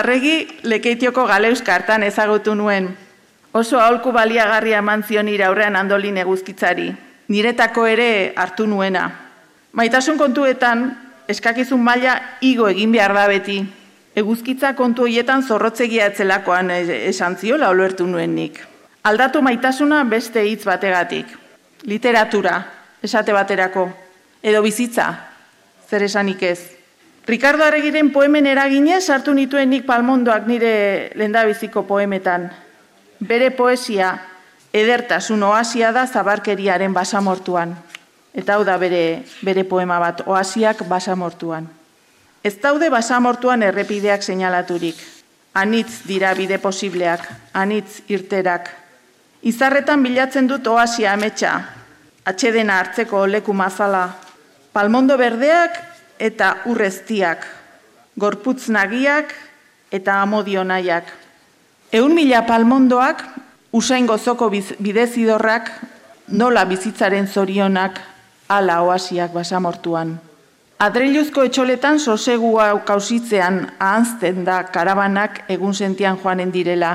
Arregi 0.00 0.48
lekeitioko 0.64 1.24
galeuzka 1.26 1.74
hartan 1.74 2.02
ezagutu 2.02 2.54
nuen, 2.54 2.92
Oso 3.52 3.80
aholku 3.80 4.12
baliagarria 4.14 4.78
eman 4.78 5.02
zion 5.02 5.26
aurrean 5.42 5.74
andolin 5.74 6.18
eguzkitzari, 6.22 6.94
niretako 7.28 7.86
ere 7.86 8.32
hartu 8.36 8.66
nuena. 8.66 9.10
Maitasun 9.72 10.18
kontuetan, 10.18 10.96
eskakizun 11.26 11.82
maila 11.82 12.14
igo 12.40 12.68
egin 12.68 12.92
behar 12.92 13.14
da 13.14 13.26
beti. 13.26 13.58
Eguzkitza 14.14 14.74
kontu 14.74 15.02
hoietan 15.02 15.42
zorrotzegia 15.42 16.06
etzelakoan 16.06 16.70
esan 16.70 17.36
ziola 17.36 17.70
olertu 17.70 18.06
nuen 18.06 18.34
nik. 18.34 18.60
Aldatu 19.02 19.42
maitasuna 19.42 20.04
beste 20.04 20.44
hitz 20.46 20.64
bategatik. 20.64 21.26
Literatura, 21.82 22.66
esate 23.02 23.32
baterako. 23.32 23.88
Edo 24.42 24.62
bizitza, 24.62 25.10
zer 25.88 26.02
esanik 26.02 26.42
ez. 26.42 26.60
Ricardo 27.26 27.64
Arregiren 27.64 28.12
poemen 28.12 28.46
eraginez 28.46 29.08
hartu 29.10 29.34
nituen 29.34 29.70
nik 29.70 29.86
palmondoak 29.86 30.46
nire 30.46 31.12
lendabiziko 31.18 31.86
poemetan 31.86 32.50
bere 33.20 33.50
poesia 33.50 34.18
edertasun 34.72 35.42
oasia 35.42 35.92
da 35.92 36.06
zabarkeriaren 36.06 36.94
basamortuan. 36.94 37.76
Eta 38.34 38.54
hau 38.54 38.64
da 38.64 38.76
bere, 38.78 39.24
bere 39.42 39.64
poema 39.64 39.98
bat, 39.98 40.22
oasiak 40.26 40.84
basamortuan. 40.88 41.66
Ez 42.44 42.56
daude 42.62 42.88
basamortuan 42.90 43.62
errepideak 43.62 44.22
seinalaturik. 44.22 44.96
Anitz 45.54 46.06
dira 46.06 46.30
bide 46.38 46.60
posibleak, 46.62 47.26
anitz 47.52 48.02
irterak. 48.08 48.70
Izarretan 49.42 50.02
bilatzen 50.02 50.46
dut 50.46 50.66
oasia 50.70 51.12
ametsa, 51.12 51.56
atxedena 52.24 52.78
hartzeko 52.78 53.24
leku 53.26 53.52
mazala, 53.52 54.04
palmondo 54.72 55.16
berdeak 55.18 55.80
eta 56.20 56.54
urreztiak, 56.70 57.44
gorputz 58.16 58.68
nagiak 58.68 59.34
eta 59.90 60.20
amodio 60.22 60.62
nahiak. 60.64 61.19
Eun 61.92 62.14
mila 62.14 62.44
palmondoak, 62.46 63.24
usain 63.74 64.06
gozoko 64.06 64.46
bidezidorrak, 64.50 65.70
nola 66.30 66.62
bizitzaren 66.64 67.26
zorionak 67.26 67.98
ala 68.48 68.82
oasiak 68.86 69.32
basamortuan. 69.34 70.12
Adreiluzko 70.80 71.42
etxoletan 71.48 71.98
sosegua 71.98 72.68
kausitzean 72.86 73.58
ahanzten 73.78 74.44
da 74.46 74.62
karabanak 74.70 75.42
egun 75.50 75.74
sentian 75.74 76.16
joanen 76.22 76.54
direla, 76.54 76.92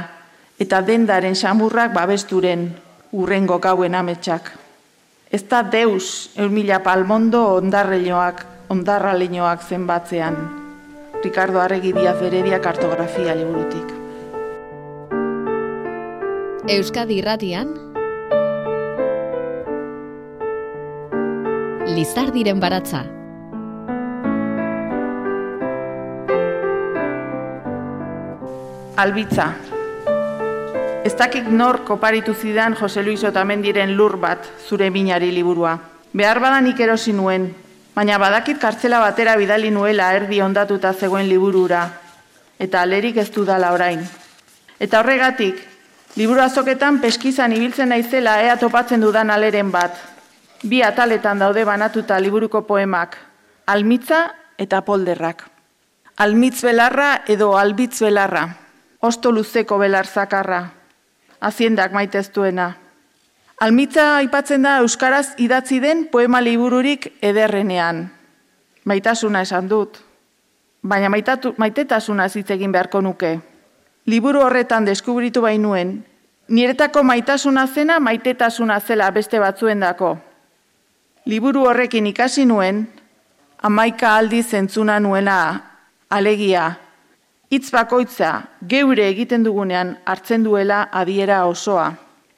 eta 0.59 0.79
dendaren 0.81 1.35
samurrak 1.35 1.91
babesturen 1.93 2.69
urrengo 3.11 3.59
gauen 3.59 3.99
ametsak. 3.99 4.49
Ez 5.29 5.43
da 5.51 5.59
deus, 5.61 6.31
eumila 6.39 6.79
palmondo 6.79 7.43
ondarreleoak, 7.57 8.45
ondarraleñoak 8.71 9.67
zenbatzean. 9.67 10.39
Ricardo 11.21 11.59
Arregi 11.59 11.91
Diaz 11.91 12.17
Beredia 12.21 12.61
kartografia 12.61 13.35
liburutik. 13.35 14.04
Euskadi 16.65 17.19
Irratian 17.21 17.67
Lizardiren 21.93 22.57
baratza 22.57 23.03
Albitza 28.97 29.45
Ez 31.05 31.13
dakik 31.13 31.51
nor 31.53 31.83
koparitu 31.85 32.33
zidan 32.33 32.73
Jose 32.81 33.03
Luis 33.03 33.21
Otamendiren 33.21 33.93
lur 33.93 34.17
bat 34.17 34.49
zure 34.65 34.89
minari 34.89 35.29
liburua. 35.37 35.75
Behar 36.17 36.41
badanik 36.41 36.81
erosi 36.81 37.13
nuen, 37.13 37.45
baina 37.93 38.17
badakit 38.17 38.57
kartzela 38.57 39.03
batera 39.05 39.37
bidali 39.37 39.69
nuela 39.69 40.09
erdi 40.17 40.41
ondatuta 40.41 40.95
zegoen 40.97 41.29
liburura, 41.29 41.85
eta 42.57 42.81
alerik 42.81 43.21
ez 43.21 43.29
dudala 43.29 43.69
orain. 43.77 44.01
Eta 44.79 45.03
horregatik, 45.03 45.61
liburu 46.15 46.41
azoketan 46.41 46.99
peskizan 47.03 47.53
ibiltzen 47.53 47.89
naizela 47.89 48.39
ea 48.41 48.57
topatzen 48.57 49.01
dudan 49.01 49.29
aleren 49.29 49.71
bat. 49.71 49.97
Bi 50.63 50.81
ataletan 50.83 51.39
daude 51.39 51.65
banatuta 51.65 52.19
liburuko 52.19 52.61
poemak, 52.67 53.17
almitza 53.67 54.29
eta 54.57 54.81
polderrak. 54.81 55.43
Almitz 56.17 56.61
belarra 56.63 57.25
edo 57.27 57.57
albitz 57.59 57.99
belarra, 57.99 58.47
osto 59.01 59.31
luzeko 59.31 59.77
belar 59.77 60.07
zakarra, 60.07 60.61
aziendak 61.41 61.91
maiteztuena. 61.91 62.71
Almitza 63.59 64.15
aipatzen 64.17 64.63
da 64.63 64.77
Euskaraz 64.79 65.35
idatzi 65.37 65.81
den 65.83 66.07
poema 66.11 66.41
libururik 66.41 67.09
ederrenean. 67.21 68.05
Maitasuna 68.85 69.41
esan 69.41 69.67
dut, 69.67 69.99
baina 70.83 71.09
maitatu, 71.09 71.53
maitetasuna 71.57 72.25
egin 72.25 72.71
beharko 72.71 73.01
nuke. 73.01 73.39
Liburu 74.05 74.43
horretan 74.45 74.85
deskubritu 74.85 75.41
bainuen, 75.41 75.95
niretako 76.47 77.01
maitasuna 77.03 77.65
zena 77.67 77.99
maitetasuna 77.99 78.79
zela 78.79 79.09
beste 79.11 79.39
batzuen 79.41 79.79
dako. 79.81 80.17
Liburu 81.25 81.63
horrekin 81.65 82.05
ikasi 82.07 82.45
nuen, 82.45 82.83
amaika 83.61 84.15
aldi 84.15 84.43
zentzuna 84.43 84.99
nuena 84.99 85.37
alegia, 86.09 86.67
hitz 87.49 87.71
bakoitza 87.73 88.29
geure 88.69 89.07
egiten 89.09 89.43
dugunean 89.43 89.95
hartzen 90.05 90.43
duela 90.45 90.83
adiera 90.91 91.45
osoa. 91.49 91.87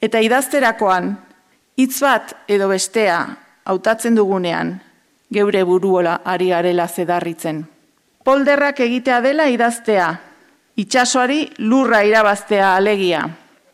Eta 0.00 0.22
idazterakoan, 0.24 1.10
hitz 1.76 2.00
bat 2.00 2.32
edo 2.48 2.68
bestea 2.72 3.18
hautatzen 3.68 4.16
dugunean, 4.16 4.78
geure 5.32 5.64
buruola 5.68 6.22
ari 6.24 6.48
garela 6.48 6.88
zedarritzen. 6.88 7.66
Polderrak 8.24 8.80
egitea 8.80 9.20
dela 9.20 9.48
idaztea, 9.52 10.08
itxasoari 10.78 11.48
lurra 11.58 12.04
irabaztea 12.06 12.76
alegia. 12.76 13.24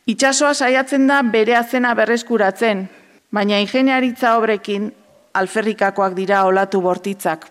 Itxasoa 0.08 0.54
saiatzen 0.54 1.06
da 1.08 1.20
bere 1.22 1.56
azena 1.56 1.92
berreskuratzen, 1.96 2.86
baina 3.32 3.58
ingeniaritza 3.60 4.38
obrekin 4.38 4.88
alferrikakoak 5.36 6.16
dira 6.16 6.44
olatu 6.48 6.80
bortitzak. 6.80 7.44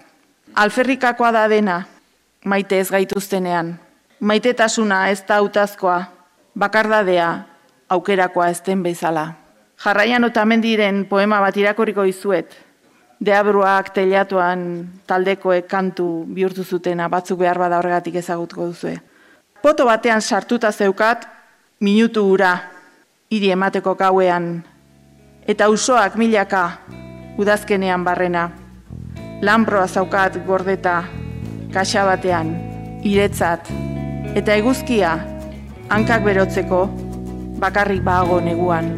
Alferrikakoa 0.55 1.31
da 1.35 1.45
dena, 1.49 1.77
maite 2.45 2.79
ez 2.81 2.89
gaituztenean. 2.89 3.75
Maitetasuna 4.19 5.07
ez 5.11 5.21
da 5.27 5.41
utazkoa, 5.45 5.99
bakardadea, 6.57 7.29
aukerakoa 7.89 8.49
ez 8.49 8.61
den 8.65 8.83
bezala. 8.83 9.27
Jarraian 9.83 10.23
otamendiren 10.23 11.05
poema 11.05 11.41
bat 11.43 11.57
irakoriko 11.57 12.05
izuet, 12.09 12.53
deabruak 13.21 13.93
telatuan 13.93 14.67
taldekoek 15.05 15.67
kantu 15.69 16.23
bihurtu 16.25 16.63
zutena, 16.63 17.09
batzuk 17.09 17.41
behar 17.45 17.59
bada 17.59 17.81
horregatik 17.81 18.15
ezagutko 18.23 18.71
duzue. 18.73 18.97
Poto 19.63 19.85
batean 19.87 20.19
sartuta 20.19 20.71
zeukat, 20.75 21.23
minutu 21.79 22.25
ura, 22.27 22.51
hiri 23.31 23.53
emateko 23.55 23.93
gauean, 23.95 24.57
eta 25.47 25.69
usoak 25.71 26.17
milaka, 26.19 26.63
udazkenean 27.39 28.03
barrena. 28.03 28.49
Lamproa 29.39 29.87
zaukat 29.87 30.35
gordeta, 30.43 30.97
kaxa 31.71 32.03
batean, 32.11 32.51
iretzat, 33.07 33.71
eta 34.35 34.59
eguzkia, 34.59 35.15
hankak 35.87 36.27
berotzeko, 36.27 36.83
bakarrik 37.63 38.03
bago 38.03 38.41
neguan. 38.43 38.91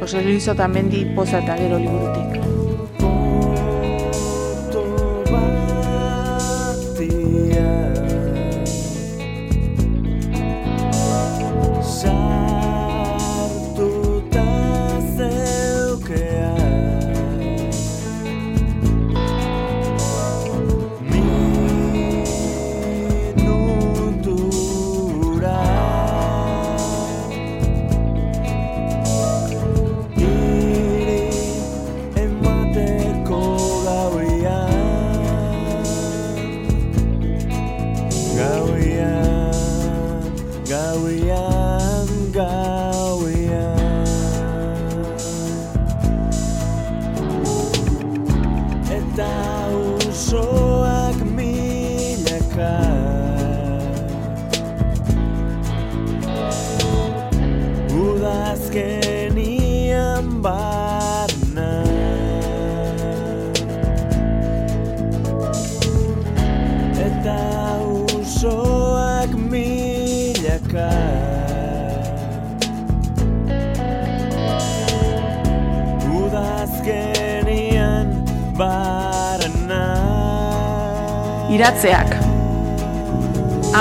Jose 0.00 0.26
Luis 0.26 0.50
Otamendi 0.50 1.06
poza 1.14 1.38
eta 1.38 1.54
gero 1.62 1.78
liburutik. 1.78 2.55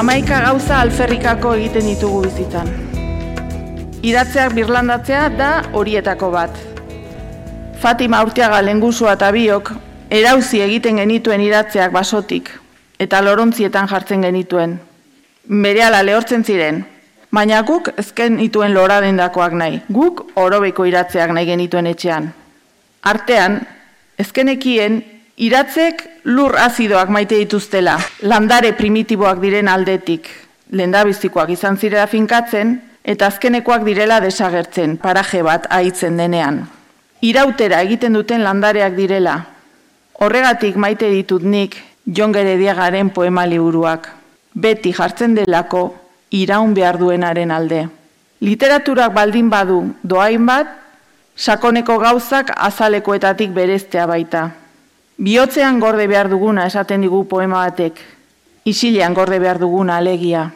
Amaika 0.06 0.38
gauza 0.44 0.76
alferrikako 0.84 1.56
egiten 1.58 1.88
ditugu 1.90 2.20
bizitzan. 2.28 2.68
Iratzeak 4.06 4.52
birlandatzea 4.54 5.22
da 5.34 5.48
horietako 5.74 6.28
bat. 6.30 6.60
Fatima 7.82 8.20
urteaga 8.22 8.60
lengusua 8.62 9.16
eta 9.18 9.32
biok, 9.34 9.72
erauzi 10.14 10.62
egiten 10.62 11.02
genituen 11.02 11.42
iratzeak 11.42 11.90
basotik, 11.96 12.52
eta 13.02 13.24
lorontzietan 13.26 13.90
jartzen 13.90 14.28
genituen. 14.28 14.78
Berehala 15.50 16.04
lehortzen 16.06 16.46
ziren, 16.46 16.84
baina 17.34 17.64
guk 17.66 17.90
ezken 17.98 18.38
ituen 18.46 18.78
lora 18.78 19.00
dendakoak 19.02 19.58
nahi, 19.58 19.82
guk 19.90 20.22
orobeko 20.36 20.86
iratzeak 20.86 21.34
nahi 21.34 21.50
genituen 21.50 21.90
etxean. 21.96 22.30
Artean, 23.02 23.64
ezkenekien 24.22 25.02
iratzek 25.38 26.04
lur 26.24 26.56
azidoak 26.58 27.10
maite 27.10 27.38
dituztela, 27.38 27.98
landare 28.24 28.74
primitiboak 28.74 29.42
diren 29.42 29.68
aldetik, 29.68 30.30
lendabizikoak 30.72 31.52
izan 31.56 31.78
zirela 31.78 32.08
finkatzen, 32.08 32.78
eta 33.04 33.28
azkenekoak 33.28 33.84
direla 33.86 34.20
desagertzen, 34.24 34.98
paraje 34.98 35.44
bat 35.46 35.68
aitzen 35.70 36.18
denean. 36.18 36.64
Irautera 37.22 37.82
egiten 37.86 38.16
duten 38.18 38.44
landareak 38.44 38.96
direla. 38.96 39.36
Horregatik 40.20 40.76
maite 40.80 41.10
ditut 41.12 41.44
nik 41.44 41.78
jongere 42.06 42.56
diagaren 42.58 43.10
poema 43.10 43.46
liburuak. 43.46 44.10
Beti 44.54 44.94
jartzen 44.94 45.36
delako 45.36 45.88
iraun 46.32 46.74
behar 46.74 46.98
duenaren 46.98 47.52
alde. 47.52 47.86
Literaturak 48.42 49.14
baldin 49.14 49.50
badu 49.50 49.80
doain 50.04 50.46
bat, 50.46 50.68
sakoneko 51.36 51.98
gauzak 52.00 52.52
azalekoetatik 52.56 53.52
bereztea 53.52 54.06
baita. 54.08 54.50
Biotzean 55.18 55.80
gorde 55.80 56.08
behar 56.12 56.28
duguna 56.28 56.66
esaten 56.68 57.06
digu 57.06 57.22
poema 57.28 57.62
batek, 57.64 58.02
isilean 58.68 59.14
gorde 59.14 59.40
behar 59.40 59.60
duguna 59.60 59.98
alegia. 59.98 60.50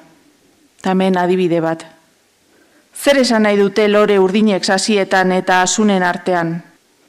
Tamen 0.81 1.17
adibide 1.17 1.61
bat. 1.63 1.85
Zer 2.95 3.21
esan 3.21 3.45
nahi 3.47 3.55
dute 3.55 3.87
lore 3.87 4.17
urdinek 4.19 4.65
sasietan 4.65 5.31
eta 5.31 5.61
asunen 5.61 6.03
artean? 6.03 6.57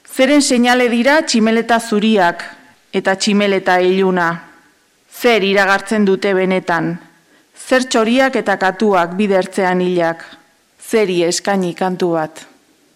Zeren 0.07 0.41
seinale 0.41 0.87
dira 0.91 1.21
tximeleta 1.27 1.79
zuriak 1.79 2.43
eta 2.93 3.15
tximeleta 3.15 3.79
iluna? 3.83 4.29
Zer 5.11 5.43
iragartzen 5.43 6.05
dute 6.07 6.33
benetan? 6.33 6.93
Zer 7.55 7.83
txoriak 7.83 8.35
eta 8.35 8.55
katuak 8.57 9.17
bidertzean 9.19 9.81
hilak? 9.83 10.23
Zeri 10.79 11.21
eskaini 11.23 11.73
kantu 11.75 12.13
bat? 12.15 12.45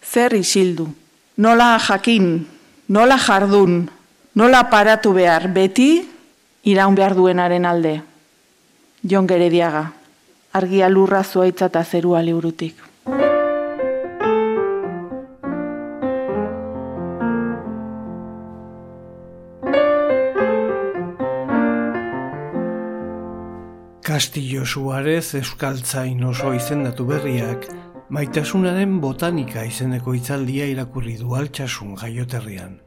Zer 0.03 0.33
isildu? 0.35 0.87
Nola 1.37 1.75
jakin? 1.79 2.45
Nola 2.87 3.17
jardun? 3.19 3.83
Nola 4.35 4.65
paratu 4.67 5.13
behar? 5.15 5.45
Beti 5.47 6.03
iraun 6.67 6.95
behar 6.95 7.13
duenaren 7.15 7.63
alde? 7.65 8.01
Jon 9.07 9.29
Gerediaga 9.31 9.83
argia 10.59 10.89
lurra 10.91 11.21
zuaitza 11.23 11.69
eta 11.71 11.83
zerua 11.83 12.19
liurutik. 12.21 12.75
Castillo 24.03 24.65
Suarez 24.65 25.33
Euskaltzain 25.39 26.23
oso 26.23 26.51
izendatu 26.55 27.07
berriak, 27.07 27.69
maitasunaren 28.09 28.99
botanika 28.99 29.63
izeneko 29.63 30.15
itzaldia 30.19 30.67
irakurri 30.71 31.15
du 31.23 31.35
altxasun 31.39 31.95
jaioterrian. 32.03 32.84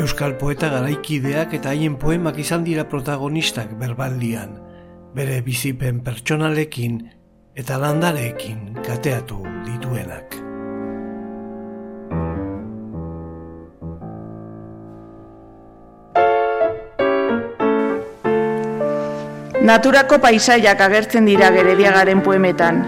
Euskal 0.00 0.38
poeta 0.40 0.70
garaikideak 0.72 1.52
eta 1.58 1.74
haien 1.74 1.98
poemak 2.00 2.38
izan 2.40 2.62
dira 2.64 2.86
protagonistak 2.88 3.74
berbaldian, 3.76 4.54
bere 5.12 5.42
bizipen 5.44 5.98
pertsonalekin 6.06 6.94
eta 7.52 7.76
landareekin 7.82 8.78
kateatu 8.86 9.42
dituenak. 9.66 10.38
Naturako 19.60 20.16
paisaiak 20.24 20.80
agertzen 20.80 21.28
dira 21.28 21.52
gerediagaren 21.52 22.24
poemetan, 22.24 22.80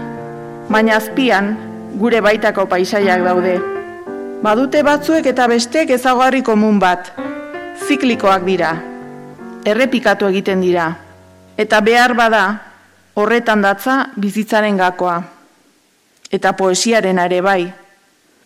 baina 0.73 0.97
azpian 0.97 1.53
gure 2.01 2.25
baitako 2.25 2.65
paisaiak 2.73 3.21
daude. 3.29 3.72
Badute 4.43 4.81
batzuek 4.83 5.23
eta 5.29 5.45
bestek 5.47 5.93
ezagarri 5.95 6.41
komun 6.43 6.75
bat, 6.75 7.13
ziklikoak 7.87 8.41
dira, 8.43 8.73
errepikatu 9.63 10.27
egiten 10.27 10.59
dira, 10.59 10.89
eta 11.55 11.79
behar 11.79 12.11
bada 12.17 12.41
horretan 13.15 13.63
datza 13.63 13.95
bizitzaren 14.19 14.75
gakoa. 14.81 15.15
Eta 16.27 16.51
poesiaren 16.59 17.23
are 17.23 17.39
bai. 17.45 17.71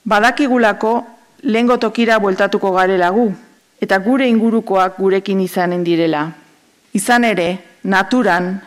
Badakigulako 0.05 0.93
lehengo 1.49 1.79
tokira 1.81 2.19
bueltatuko 2.21 2.75
garela 2.77 3.09
gu, 3.09 3.31
eta 3.81 3.97
gure 3.97 4.29
ingurukoak 4.29 4.99
gurekin 5.01 5.41
izanen 5.41 5.81
direla. 5.83 6.27
Izan 6.93 7.25
ere, 7.25 7.47
naturan, 7.89 8.59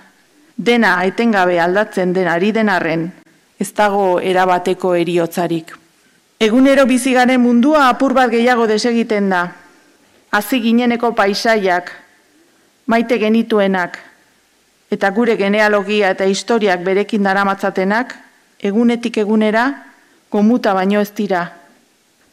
dena 0.58 0.96
etengabe 1.06 1.60
aldatzen 1.62 2.10
den 2.12 2.26
ari 2.26 2.50
denarren, 2.50 3.12
ez 3.54 3.70
dago 3.70 4.18
erabateko 4.18 4.96
eriotzarik. 4.98 5.79
Egunero 6.40 6.86
bizigaren 6.88 7.42
mundua 7.42 7.90
apur 7.90 8.14
bat 8.16 8.30
gehiago 8.32 8.64
desegiten 8.64 9.26
da. 9.28 9.42
Hazi 10.32 10.62
gineneko 10.64 11.10
paisaiak, 11.12 11.90
maite 12.88 13.18
genituenak, 13.20 13.98
eta 14.88 15.10
gure 15.12 15.34
genealogia 15.36 16.14
eta 16.14 16.24
historiak 16.24 16.80
berekin 16.86 17.28
daramatzatenak, 17.28 18.16
egunetik 18.56 19.20
egunera, 19.20 19.66
komuta 20.32 20.72
baino 20.72 21.04
ez 21.04 21.12
dira. 21.12 21.44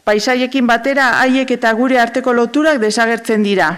Paisaiekin 0.08 0.72
batera, 0.72 1.10
haiek 1.20 1.52
eta 1.58 1.74
gure 1.76 2.00
arteko 2.00 2.32
loturak 2.32 2.80
desagertzen 2.80 3.43
dira. 3.43 3.74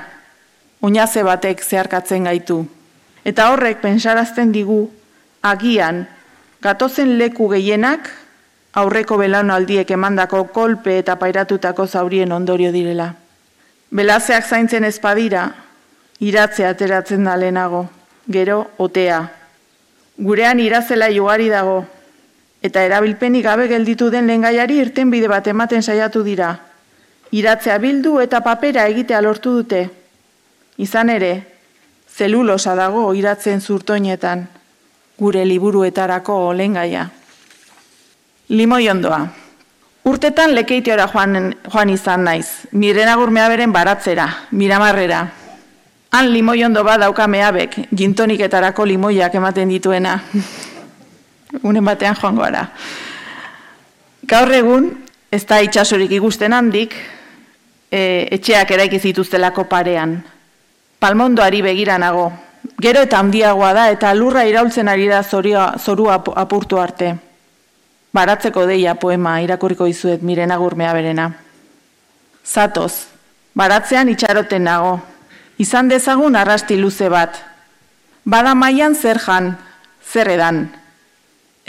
Oinaze 0.85 1.25
batek 1.25 1.65
zeharkatzen 1.65 2.29
gaitu. 2.29 2.61
Eta 3.25 3.49
horrek 3.49 3.81
pensarazten 3.81 4.53
digu, 4.53 4.83
agian, 5.41 6.05
gatozen 6.61 7.17
leku 7.17 7.49
gehienak, 7.49 8.13
aurreko 8.73 9.17
belaunaldiek 9.17 9.91
emandako 9.91 10.43
kolpe 10.53 10.99
eta 10.99 11.15
pairatutako 11.15 11.87
zaurien 11.87 12.31
ondorio 12.31 12.71
direla. 12.71 13.13
Belazeak 13.91 14.45
zaintzen 14.45 14.83
ezpadira, 14.85 15.49
iratzea 16.19 16.69
ateratzen 16.69 17.23
da 17.23 17.35
lehenago 17.37 17.87
gero 18.29 18.69
otea. 18.77 19.19
Gurean 20.17 20.59
irazela 20.59 21.09
jugari 21.09 21.49
dago, 21.49 21.85
eta 22.61 22.83
erabilpenik 22.85 23.45
gabe 23.45 23.67
gelditu 23.67 24.09
den 24.13 24.27
lengaiari 24.27 24.79
irten 24.83 25.09
bide 25.09 25.27
bat 25.31 25.47
ematen 25.47 25.81
saiatu 25.81 26.23
dira. 26.23 26.57
Iratzea 27.31 27.77
bildu 27.77 28.19
eta 28.19 28.41
papera 28.41 28.87
egitea 28.89 29.21
lortu 29.21 29.53
dute. 29.61 29.89
Izan 30.77 31.09
ere, 31.09 31.33
zelulosa 32.09 32.75
dago 32.75 33.13
iratzen 33.13 33.61
zurtoinetan, 33.61 34.47
gure 35.17 35.45
liburuetarako 35.45 36.41
lengaia. 36.53 37.09
Limoi 38.49 38.89
ondoa. 38.89 39.27
Urtetan 40.05 40.55
lekeitiora 40.55 41.09
joan, 41.13 41.55
joan 41.73 41.89
izan 41.89 42.23
naiz, 42.23 42.47
mirenagurmea 42.71 43.49
beren 43.49 43.73
baratzera, 43.73 44.29
miramarrera, 44.51 45.27
Han 46.11 46.31
limoi 46.33 46.63
ondo 46.65 46.81
bat 46.83 46.97
dauka 47.03 47.27
meabek, 47.29 47.75
jintoniketarako 47.93 48.85
limoiak 48.85 49.35
ematen 49.37 49.69
dituena. 49.69 50.15
Unen 51.69 51.85
batean 51.85 52.17
joango 52.17 52.41
gara. 52.41 52.63
Gaur 54.29 54.51
egun, 54.53 54.89
ez 55.31 55.43
da 55.45 55.59
itxasorik 55.61 56.11
igusten 56.17 56.53
handik, 56.53 56.95
e, 57.91 58.01
etxeak 58.39 58.73
eraiki 58.73 58.99
zituztelako 58.99 59.67
parean. 59.69 60.17
Palmondoari 60.99 61.61
begiranago. 61.61 62.31
Gero 62.81 63.05
eta 63.05 63.21
handiagoa 63.21 63.73
da 63.77 63.87
eta 63.93 64.13
lurra 64.17 64.47
iraultzen 64.49 64.89
ari 64.89 65.05
da 65.07 65.21
zorua 65.23 66.17
apurtu 66.41 66.81
arte. 66.81 67.13
Baratzeko 68.13 68.65
deia 68.65 68.95
poema 68.97 69.37
irakurriko 69.43 69.85
izuet 69.85 70.23
miren 70.25 70.51
agurmea 70.51 70.93
berena. 70.97 71.29
Zatoz, 72.45 73.05
baratzean 73.53 74.09
itxaroten 74.09 74.65
nago, 74.65 74.95
izan 75.61 75.89
dezagun 75.91 76.35
arrasti 76.35 76.79
luze 76.79 77.09
bat. 77.09 77.37
Bada 78.25 78.55
mailan 78.55 78.95
zer 78.95 79.19
jan, 79.21 79.53
zer 80.01 80.31
edan. 80.33 80.63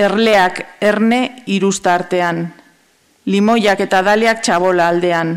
Erleak 0.00 0.64
erne 0.80 1.42
irusta 1.46 1.94
artean. 1.94 2.46
Limoiak 3.26 3.80
eta 3.84 4.00
daliak 4.02 4.40
txabola 4.40 4.88
aldean. 4.88 5.36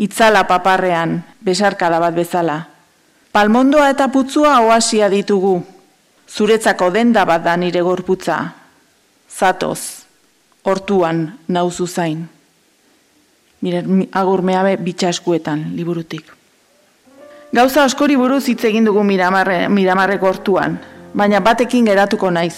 Itzala 0.00 0.46
paparrean, 0.48 1.20
besarkada 1.40 2.00
bat 2.00 2.16
bezala. 2.16 2.56
Palmondoa 3.32 3.90
eta 3.92 4.08
putzua 4.08 4.60
oasia 4.64 5.10
ditugu. 5.12 5.58
Zuretzako 6.26 6.90
denda 6.90 7.24
bat 7.28 7.44
da 7.44 7.56
nire 7.56 7.82
gorputza. 7.84 8.38
Zatoz, 9.28 9.95
hortuan 10.66 11.38
nauzu 11.48 11.86
zain. 11.86 12.26
Mire, 13.62 13.84
agur 14.12 14.42
meabe 14.42 14.76
bitxaskuetan, 14.76 15.70
liburutik. 15.78 16.26
Gauza 17.54 17.84
askori 17.86 18.18
buruz 18.18 18.44
hitz 18.50 18.64
egin 18.68 18.84
dugu 18.84 19.04
miramarre, 19.06 19.68
miramarre 19.72 20.18
gortuan, 20.18 20.76
baina 21.14 21.40
batekin 21.40 21.86
geratuko 21.86 22.30
naiz. 22.30 22.56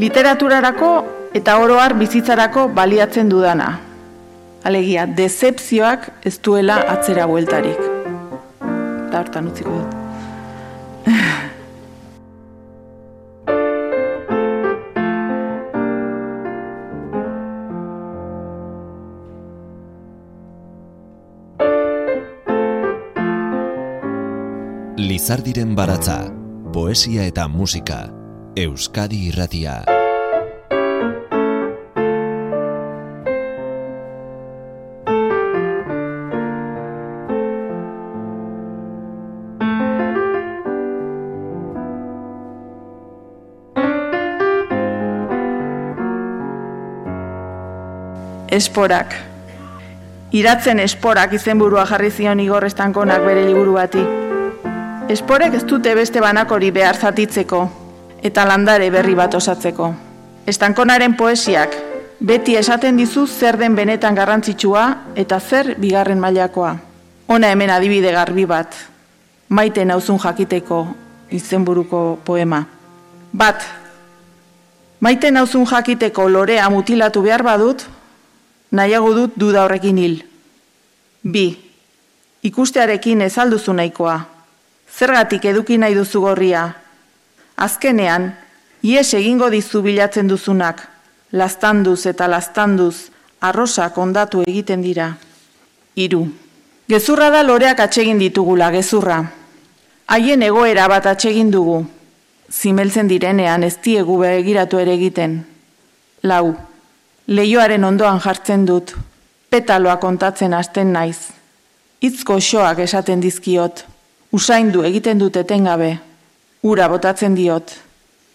Literaturarako 0.00 0.92
eta 1.38 1.58
oroar 1.62 1.94
bizitzarako 1.98 2.68
baliatzen 2.74 3.28
dudana. 3.30 3.68
Alegia, 4.64 5.04
decepzioak 5.06 6.08
ez 6.24 6.38
duela 6.40 6.80
atzera 6.96 7.28
bueltarik. 7.30 7.84
Eta 8.64 9.20
hortan 9.20 9.52
utziko 9.52 9.76
dut. 9.76 10.03
Lizardiren 25.24 25.70
baratza, 25.72 26.18
poesia 26.68 27.22
eta 27.24 27.46
musika, 27.48 28.10
Euskadi 28.60 29.22
irratia. 29.30 29.78
Esporak, 48.52 49.16
Iratzen 50.34 50.84
esporak 50.84 51.32
izenburua 51.32 51.86
jarri 51.88 52.12
zion 52.12 52.44
Igor 52.44 52.68
Estankonak 52.68 53.24
bere 53.24 53.46
liburu 53.48 53.78
bati. 53.80 54.04
Esporek 55.04 55.52
ez 55.52 55.66
dute 55.68 55.92
beste 55.94 56.20
banakori 56.24 56.70
behar 56.72 56.96
zatitzeko 56.96 57.58
eta 58.24 58.46
landare 58.48 58.86
berri 58.90 59.12
bat 59.14 59.34
osatzeko. 59.36 59.90
Estankonaren 60.48 61.12
poesiak 61.18 61.76
beti 62.24 62.56
esaten 62.56 62.96
dizu 62.96 63.26
zer 63.26 63.58
den 63.60 63.76
benetan 63.76 64.16
garrantzitsua 64.16 64.86
eta 65.14 65.40
zer 65.40 65.74
bigarren 65.76 66.20
mailakoa. 66.20 66.72
Ona 67.28 67.52
hemen 67.52 67.70
adibide 67.70 68.12
garbi 68.16 68.46
bat, 68.48 68.72
maite 69.48 69.84
nauzun 69.84 70.18
jakiteko 70.18 70.86
izenburuko 71.30 72.18
poema. 72.24 72.64
Bat, 73.32 73.62
maite 75.00 75.30
nauzun 75.30 75.66
jakiteko 75.68 76.28
lorea 76.28 76.70
mutilatu 76.70 77.22
behar 77.22 77.42
badut, 77.42 77.84
nahiago 78.70 79.12
dut 79.14 79.36
duda 79.36 79.64
horrekin 79.64 79.98
hil. 79.98 80.20
Bi, 81.24 81.50
ikustearekin 82.42 83.20
ez 83.20 83.36
alduzu 83.38 83.72
nahikoa. 83.72 84.33
Zergatik 84.94 85.44
eduki 85.50 85.76
nahi 85.78 85.94
duzu 85.96 86.20
gorria. 86.22 86.68
Azkenean, 87.56 88.28
ies 88.82 89.08
egingo 89.18 89.48
dizu 89.50 89.80
bilatzen 89.82 90.28
duzunak, 90.30 90.84
lastanduz 91.32 92.04
eta 92.06 92.28
lastanduz, 92.30 93.10
arrosak 93.40 93.98
ondatu 93.98 94.44
egiten 94.46 94.82
dira. 94.82 95.08
Hiru. 95.98 96.28
Gezurra 96.88 97.30
da 97.30 97.42
loreak 97.42 97.80
atsegin 97.80 98.20
ditugula, 98.22 98.70
gezurra. 98.70 99.18
Haien 100.06 100.42
egoera 100.46 100.86
bat 100.88 101.06
atsegin 101.10 101.50
dugu. 101.50 101.80
Zimeltzen 102.52 103.08
direnean 103.08 103.64
ez 103.64 103.76
diegu 103.82 104.18
begiratu 104.20 104.78
ere 104.78 104.94
egiten. 104.94 105.40
Lau 106.22 106.54
leioaren 107.26 107.84
ondoan 107.84 108.20
jartzen 108.20 108.66
dut, 108.68 108.94
petaloa 109.50 109.96
kontatzen 109.96 110.54
hasten 110.54 110.92
naiz. 110.92 111.32
Itzko 112.04 112.36
xoak 112.38 112.84
esaten 112.84 113.22
dizkiot, 113.24 113.86
usaindu 114.34 114.82
egiten 114.82 115.20
dut 115.22 115.36
etengabe, 115.38 115.92
ura 116.66 116.88
botatzen 116.90 117.36
diot, 117.38 117.70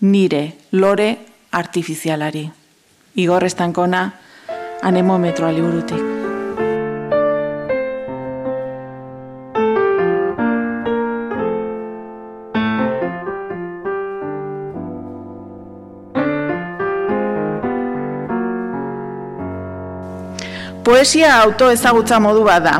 nire 0.07 0.43
lore 0.71 1.09
artifizialari. 1.51 2.45
Igor 3.19 3.43
estankona, 3.43 4.05
anemometroa 4.81 5.51
liburutik. 5.51 6.05
Poesia 20.89 21.35
autoezagutza 21.41 22.21
modu 22.23 22.47
bat 22.47 22.63
da. 22.63 22.77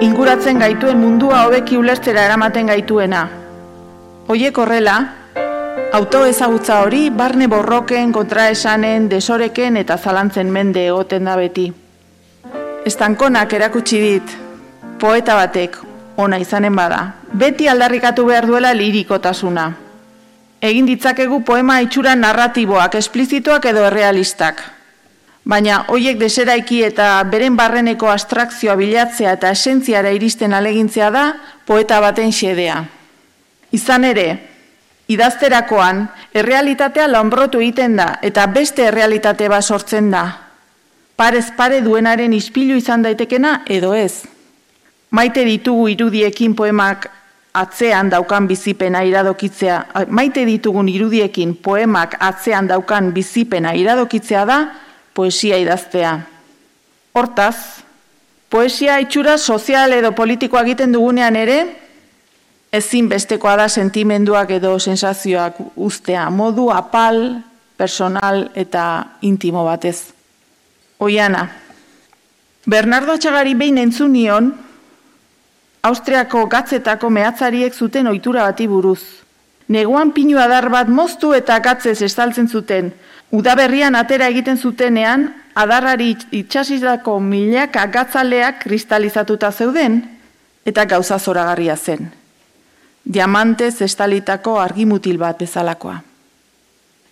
Inguratzen 0.00 0.56
gaituen 0.56 0.96
mundua 0.96 1.42
hobeki 1.44 1.76
ulertzera 1.76 2.22
eramaten 2.24 2.70
gaituena. 2.70 3.18
Hoiek 4.32 4.56
horrela, 4.62 4.94
autoezagutza 5.92 6.78
hori 6.86 7.10
barne 7.12 7.48
borroken, 7.52 8.14
kontraesanen, 8.16 9.10
desoreken 9.12 9.76
eta 9.76 9.98
zalantzen 9.98 10.48
mende 10.54 10.86
egoten 10.86 11.28
da 11.28 11.36
beti. 11.36 11.66
Estankonak 12.88 13.52
erakutsi 13.60 14.00
dit, 14.00 14.34
poeta 15.04 15.36
batek, 15.36 15.76
ona 16.16 16.40
izanen 16.40 16.80
bada, 16.80 17.04
beti 17.36 17.68
aldarrikatu 17.68 18.24
behar 18.32 18.48
duela 18.48 18.72
lirikotasuna. 18.72 19.70
Egin 20.64 20.88
ditzakegu 20.88 21.44
poema 21.44 21.82
itxura 21.84 22.16
narratiboak, 22.16 22.96
esplizituak 23.04 23.68
edo 23.68 23.84
errealistak 23.92 24.64
baina 25.44 25.84
hoiek 25.88 26.18
deseraiki 26.20 26.82
eta 26.84 27.22
beren 27.30 27.56
barreneko 27.56 28.10
abstrakzioa 28.10 28.76
bilatzea 28.76 29.32
eta 29.38 29.50
esentziara 29.56 30.12
iristen 30.12 30.52
alegintzea 30.54 31.10
da 31.10 31.24
poeta 31.66 32.00
baten 32.00 32.32
xedea. 32.32 32.84
Izan 33.72 34.04
ere, 34.04 34.26
idazterakoan, 35.08 36.04
errealitatea 36.34 37.06
lanbrotu 37.08 37.60
egiten 37.60 37.96
da 37.96 38.16
eta 38.22 38.46
beste 38.46 38.86
errealitate 38.90 39.48
bat 39.48 39.64
sortzen 39.64 40.10
da. 40.10 40.24
Parez 41.16 41.50
pare 41.56 41.80
duenaren 41.84 42.32
ispilu 42.32 42.76
izan 42.80 43.02
daitekena 43.02 43.62
edo 43.68 43.94
ez. 43.94 44.24
Maite 45.10 45.44
ditugu 45.44 45.88
irudiekin 45.92 46.54
poemak 46.54 47.08
atzean 47.52 48.08
daukan 48.10 48.46
bizipena 48.46 49.02
iradokitzea, 49.02 50.06
maite 50.08 50.44
ditugun 50.46 50.88
irudiekin 50.88 51.56
poemak 51.58 52.14
atzean 52.22 52.68
daukan 52.70 53.10
bizipena 53.12 53.74
iradokitzea 53.74 54.44
da, 54.46 54.60
poesia 55.14 55.58
idaztea. 55.58 56.14
Hortaz, 57.12 57.82
poesia 58.48 59.00
itxura 59.02 59.38
sozial 59.38 59.92
edo 59.92 60.12
politikoa 60.12 60.62
egiten 60.66 60.92
dugunean 60.92 61.36
ere, 61.36 61.60
ezin 62.72 63.08
bestekoa 63.10 63.56
da 63.56 63.68
sentimenduak 63.68 64.50
edo 64.58 64.76
sensazioak 64.78 65.58
ustea, 65.76 66.28
modu 66.30 66.70
apal, 66.70 67.40
personal 67.76 68.50
eta 68.54 69.16
intimo 69.26 69.64
batez. 69.64 70.12
Oiana, 71.00 71.48
Bernardo 72.68 73.16
Atxagari 73.16 73.54
behin 73.56 73.78
entzunion, 73.80 74.52
Austriako 75.80 76.44
gatzetako 76.52 77.08
mehatzariek 77.08 77.72
zuten 77.72 78.10
ohitura 78.10 78.42
bati 78.44 78.66
buruz. 78.68 79.00
Neguan 79.72 80.10
pinu 80.12 80.36
adar 80.36 80.68
bat 80.68 80.90
moztu 80.92 81.30
eta 81.32 81.56
gatzez 81.64 82.02
estaltzen 82.04 82.50
zuten, 82.52 82.90
Udaberrian 83.30 83.94
atera 83.94 84.26
egiten 84.26 84.58
zutenean, 84.58 85.28
adarrari 85.54 86.16
itxasizako 86.34 87.20
milak 87.22 87.76
agatzaleak 87.78 88.64
kristalizatuta 88.64 89.52
zeuden, 89.52 90.00
eta 90.66 90.84
gauza 90.84 91.18
zoragarria 91.18 91.76
zen. 91.76 92.10
Diamantez 93.04 93.80
estalitako 93.82 94.58
argimutil 94.60 95.18
bat 95.18 95.38
bezalakoa. 95.38 96.00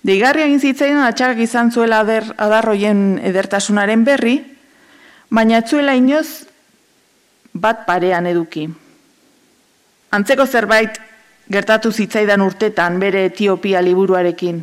Deigarria 0.03 0.47
egin 0.47 0.61
zitzaidan 0.61 1.03
atxagak 1.07 1.43
izan 1.43 1.73
zuela 1.73 2.01
ader, 2.05 2.27
adarroien 2.37 3.19
edertasunaren 3.23 4.05
berri, 4.07 4.39
baina 5.31 5.59
etzuela 5.63 5.95
inoz 5.99 6.47
bat 7.53 7.85
parean 7.87 8.27
eduki. 8.27 8.69
Antzeko 10.15 10.47
zerbait 10.47 10.99
gertatu 11.51 11.93
zitzaidan 11.93 12.43
urtetan 12.43 12.99
bere 13.01 13.25
Etiopia 13.29 13.83
liburuarekin. 13.83 14.63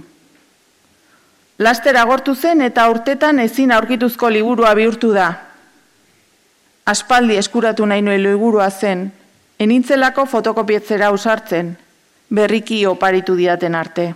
Laster 1.57 1.95
agortu 1.95 2.35
zen 2.35 2.61
eta 2.61 2.89
urtetan 2.91 3.39
ezin 3.39 3.71
aurkituzko 3.71 4.29
liburua 4.29 4.73
bihurtu 4.75 5.13
da. 5.15 5.29
Aspaldi 6.85 7.37
eskuratu 7.39 7.85
nahi 7.87 8.01
nuen 8.03 8.21
liburua 8.23 8.67
zen, 8.69 9.07
enintzelako 9.59 10.25
fotokopietzera 10.25 11.11
usartzen, 11.15 11.77
berriki 12.29 12.85
oparitu 12.85 13.37
diaten 13.39 13.75
arte. 13.75 14.13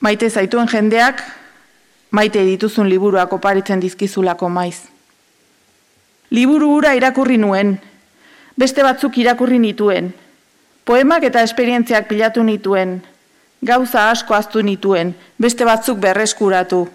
Maite 0.00 0.28
zaituen 0.30 0.68
jendeak, 0.68 1.22
maite 2.10 2.44
dituzun 2.44 2.88
liburuak 2.88 3.32
oparitzen 3.32 3.80
dizkizulako 3.80 4.48
maiz. 4.48 4.82
Liburu 6.30 6.74
hura 6.76 6.92
irakurri 6.94 7.38
nuen, 7.38 7.78
beste 8.56 8.84
batzuk 8.84 9.16
irakurri 9.18 9.58
nituen, 9.58 10.12
poemak 10.84 11.24
eta 11.24 11.42
esperientziak 11.42 12.06
pilatu 12.08 12.44
nituen, 12.44 13.00
gauza 13.62 14.10
asko 14.10 14.34
aztu 14.34 14.62
nituen, 14.62 15.14
beste 15.38 15.64
batzuk 15.64 15.98
berreskuratu. 16.00 16.86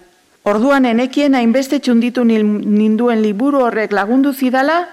Orduan 0.46 0.86
enekien 0.86 1.34
hainbeste 1.34 1.80
txunditu 1.82 2.22
ninduen 2.24 3.22
liburu 3.22 3.64
horrek 3.66 3.92
lagundu 3.92 4.32
zidala 4.32 4.84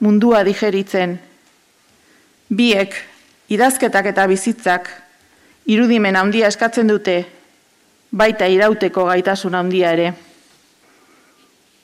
mundua 0.00 0.42
digeritzen. 0.44 1.18
Biek, 2.52 2.96
idazketak 3.52 4.08
eta 4.12 4.26
bizitzak, 4.26 4.88
irudimen 5.68 6.16
handia 6.16 6.48
eskatzen 6.48 6.88
dute, 6.88 7.16
baita 8.12 8.48
irauteko 8.48 9.04
gaitasun 9.08 9.54
handia 9.54 9.92
ere. 9.92 10.12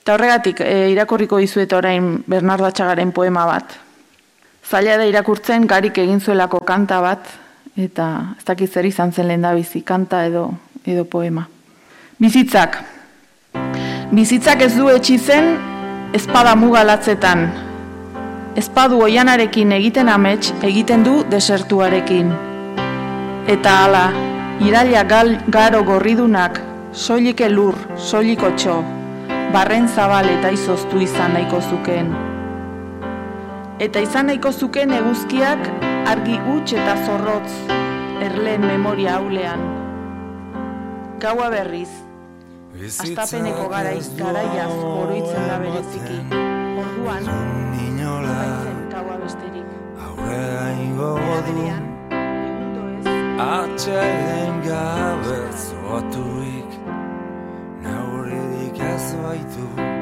Eta 0.02 0.16
horregatik, 0.16 0.62
e, 0.64 0.88
irakurriko 0.92 1.38
dizuet 1.40 1.72
orain 1.76 2.22
Bernardo 2.26 2.64
Atxagaren 2.68 3.12
poema 3.12 3.44
bat. 3.48 3.76
Zaila 4.68 4.96
da 5.00 5.04
irakurtzen 5.08 5.66
garik 5.68 6.00
egin 6.00 6.20
zuelako 6.20 6.60
kanta 6.64 7.00
bat, 7.04 7.28
eta 7.78 8.34
ez 8.38 8.44
dakit 8.44 8.72
zer 8.72 8.86
izan 8.88 9.12
zen 9.12 9.28
lehen 9.28 9.46
bizi, 9.54 9.82
kanta 9.82 10.24
edo, 10.26 10.50
edo 10.84 11.04
poema. 11.04 11.46
Bizitzak. 12.18 12.78
Bizitzak 14.10 14.62
ez 14.62 14.74
du 14.74 14.88
etxi 14.90 15.18
zen 15.18 15.56
espada 16.12 16.54
mugalatzetan. 16.56 17.46
Espadu 18.58 19.02
oianarekin 19.04 19.72
egiten 19.72 20.08
amets 20.08 20.52
egiten 20.62 21.04
du 21.04 21.22
desertuarekin. 21.30 22.32
Eta 23.46 23.74
hala, 23.84 24.06
iraila 24.60 25.04
gal, 25.04 25.36
garo 25.48 25.84
gorridunak, 25.84 26.58
soilik 26.92 27.40
elur, 27.46 27.78
soilik 27.96 28.42
otxo, 28.42 28.80
barren 29.54 29.86
zabal 29.88 30.28
eta 30.38 30.50
izoztu 30.50 31.00
izan 31.04 31.38
nahiko 31.38 31.62
zuken. 31.70 32.27
Eta 33.78 34.00
izan 34.02 34.26
nahiko 34.26 34.50
zuken 34.50 34.90
eguzkiak 34.90 35.60
argi 36.10 36.38
huts 36.48 36.72
eta 36.74 36.96
zorrotz, 37.06 37.52
erleen 38.26 38.64
memoria 38.66 39.12
haulean. 39.20 39.62
Gaua 41.22 41.46
berriz, 41.54 41.90
astapeneko 42.74 43.68
garaiz 43.70 44.08
garaiaz 44.18 44.72
oroitzen 44.72 45.46
da 45.50 45.60
bereziki. 45.62 46.18
Orduan, 46.82 47.30
baitzen 48.26 48.80
gaua 48.96 49.20
besterik. 49.22 49.70
Aurrera 50.08 50.66
ingo 50.82 51.12
du 51.46 51.68
Atxeden 53.38 54.56
gabe 54.64 55.38
zoaturik 55.54 56.72
Neurridik 57.84 58.82
ez 58.90 59.14
baitu 59.22 59.97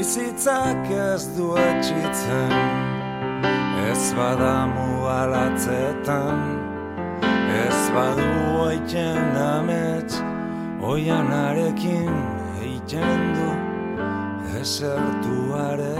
Bizitzak 0.00 0.86
ez 0.96 1.24
du 1.36 1.46
etxitzen 1.60 2.52
Ez 3.90 4.14
badamu 4.16 5.04
alatzetan. 5.04 6.40
Ez 7.64 7.80
badu 7.92 8.30
oiten 8.64 9.36
amets 9.36 10.22
Oianarekin 10.80 12.16
eiten 12.62 13.20
du 13.36 13.50
Esertuarekin 14.60 15.99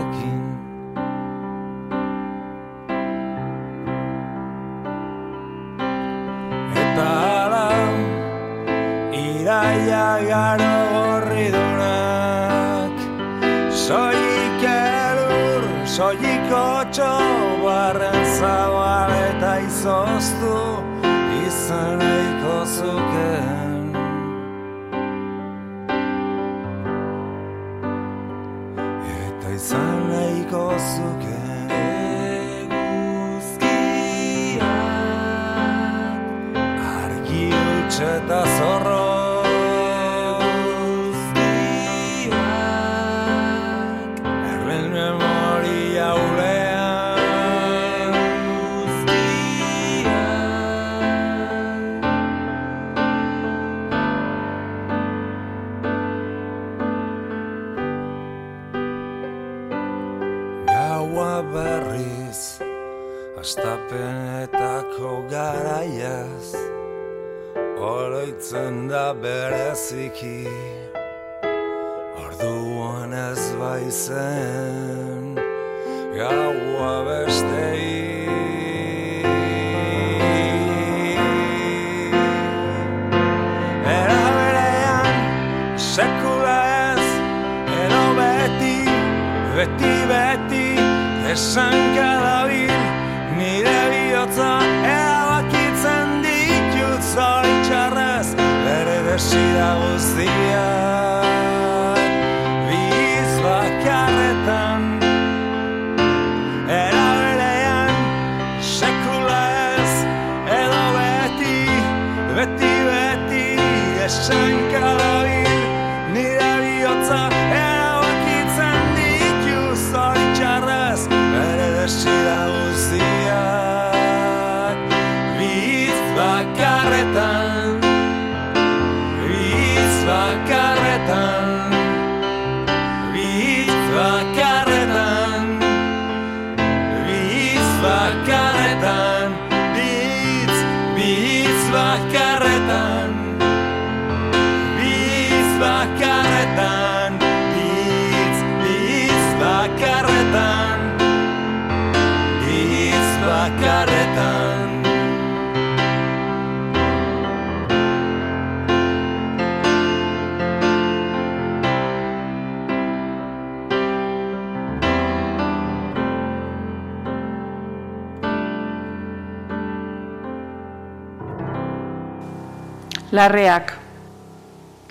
Larreak. 173.21 173.73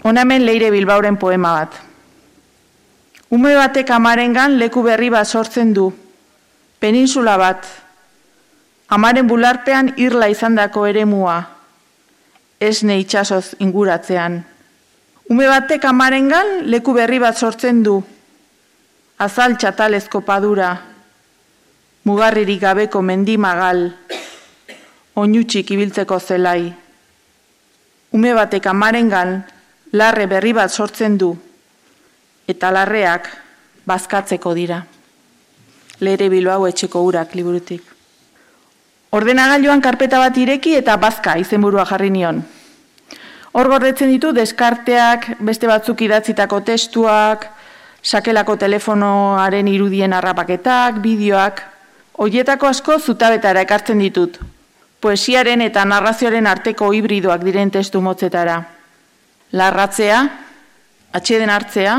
Onamen 0.06 0.46
leire 0.46 0.70
bilbauren 0.70 1.18
poema 1.18 1.54
bat. 1.58 1.74
Ume 3.34 3.56
batek 3.58 3.90
amarengan 3.90 4.58
leku 4.62 4.84
berri 4.86 5.10
bat 5.10 5.26
sortzen 5.28 5.74
du. 5.74 5.90
Peninsula 6.80 7.38
bat. 7.42 7.66
Amaren 8.90 9.28
bularpean 9.30 9.94
irla 9.98 10.30
izandako 10.30 10.86
eremua. 10.90 11.40
Esne 12.60 13.00
itxasoz 13.02 13.56
inguratzean. 13.66 14.40
Ume 15.30 15.48
batek 15.50 15.86
amarengan 15.90 16.70
leku 16.70 16.94
berri 16.94 17.20
bat 17.22 17.38
sortzen 17.38 17.82
du. 17.86 17.98
Azal 19.26 19.58
txatalezko 19.58 20.22
padura. 20.22 20.70
Mugarririk 22.06 22.62
gabeko 22.62 23.02
mendimagal. 23.02 23.90
Oinutxik 25.18 25.74
ibiltzeko 25.76 26.20
zelai. 26.20 26.89
Ume 28.12 28.34
batek 28.34 28.66
amarengan 28.66 29.44
larre 29.94 30.26
berri 30.28 30.54
bat 30.54 30.72
sortzen 30.72 31.18
du, 31.18 31.36
eta 32.50 32.72
larreak 32.74 33.30
bazkatzeko 33.86 34.54
dira. 34.58 34.80
Leire 36.00 36.30
Bilbao 36.30 36.66
etxeko 36.70 37.04
urak 37.06 37.36
liburutik. 37.36 37.84
Ordenagailuan 39.14 39.82
karpeta 39.82 40.20
bat 40.22 40.38
ireki 40.38 40.76
eta 40.78 40.96
bazka 40.98 41.36
izenburua 41.42 41.86
jarri 41.90 42.10
nion. 42.14 42.44
Hor 43.54 43.68
gordetzen 43.70 44.12
ditu 44.14 44.32
deskarteak, 44.34 45.32
beste 45.42 45.68
batzuk 45.70 46.02
idatzitako 46.06 46.62
testuak, 46.66 47.48
sakelako 48.04 48.56
telefonoaren 48.62 49.68
irudien 49.68 50.14
harrapaketak, 50.14 51.02
bideoak, 51.02 51.64
hoietako 52.22 52.70
asko 52.70 53.00
zutabetara 53.00 53.66
ekartzen 53.66 54.00
ditut. 54.06 54.38
Poesiaren 55.00 55.62
eta 55.64 55.86
narrazioaren 55.88 56.48
arteko 56.48 56.92
hibridoak 56.92 57.44
diren 57.46 57.72
testu 57.72 58.02
motzetara. 58.04 58.58
Larratzea, 59.56 60.18
atxeden 61.16 61.50
hartzea 61.50 61.94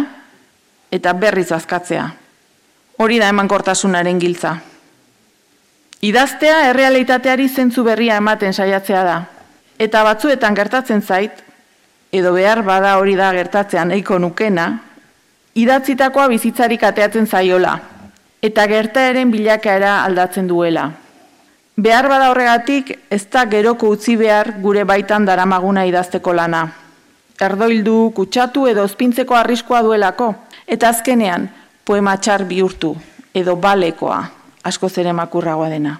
eta 0.93 1.15
berriz 1.17 1.49
azkatzea. 1.57 2.05
Hori 3.01 3.19
da 3.19 3.31
emankortasunaren 3.33 4.21
giltza. 4.21 4.59
Idaztea 6.05 6.67
errealitateari 6.71 7.49
zentzu 7.49 7.85
berria 7.85 8.17
ematen 8.21 8.53
saiatzea 8.53 9.03
da. 9.05 9.17
Eta 9.81 10.05
batzuetan 10.05 10.55
gertatzen 10.57 11.01
zait, 11.01 11.43
edo 12.13 12.33
behar 12.37 12.63
bada 12.65 12.97
hori 13.01 13.17
da 13.17 13.33
gertatzean 13.33 13.89
nahiko 13.93 14.19
nukena, 14.19 14.67
idatzitakoa 15.55 16.29
bizitzarik 16.33 16.85
ateatzen 16.85 17.27
zaiola, 17.27 17.79
eta 18.43 18.67
gertaeren 18.69 19.31
bilakaera 19.33 20.03
aldatzen 20.05 20.49
duela. 20.49 20.91
Behar 21.81 22.11
bada 22.13 22.29
horregatik, 22.29 22.91
ez 23.09 23.23
da 23.33 23.47
geroko 23.49 23.89
utzi 23.95 24.13
behar 24.21 24.51
gure 24.61 24.83
baitan 24.85 25.25
daramaguna 25.25 25.87
idazteko 25.89 26.35
lana. 26.37 26.67
Erdoildu, 27.41 28.11
kutsatu 28.13 28.67
edo 28.69 28.85
ospintzeko 28.85 29.39
arriskoa 29.39 29.81
duelako, 29.87 30.27
eta 30.69 30.91
azkenean, 30.93 31.47
poema 31.89 32.19
txar 32.21 32.45
bihurtu, 32.45 32.91
edo 33.33 33.57
balekoa, 33.57 34.19
asko 34.63 34.91
zere 34.93 35.17
makurragoa 35.17 35.71
dena. 35.73 35.95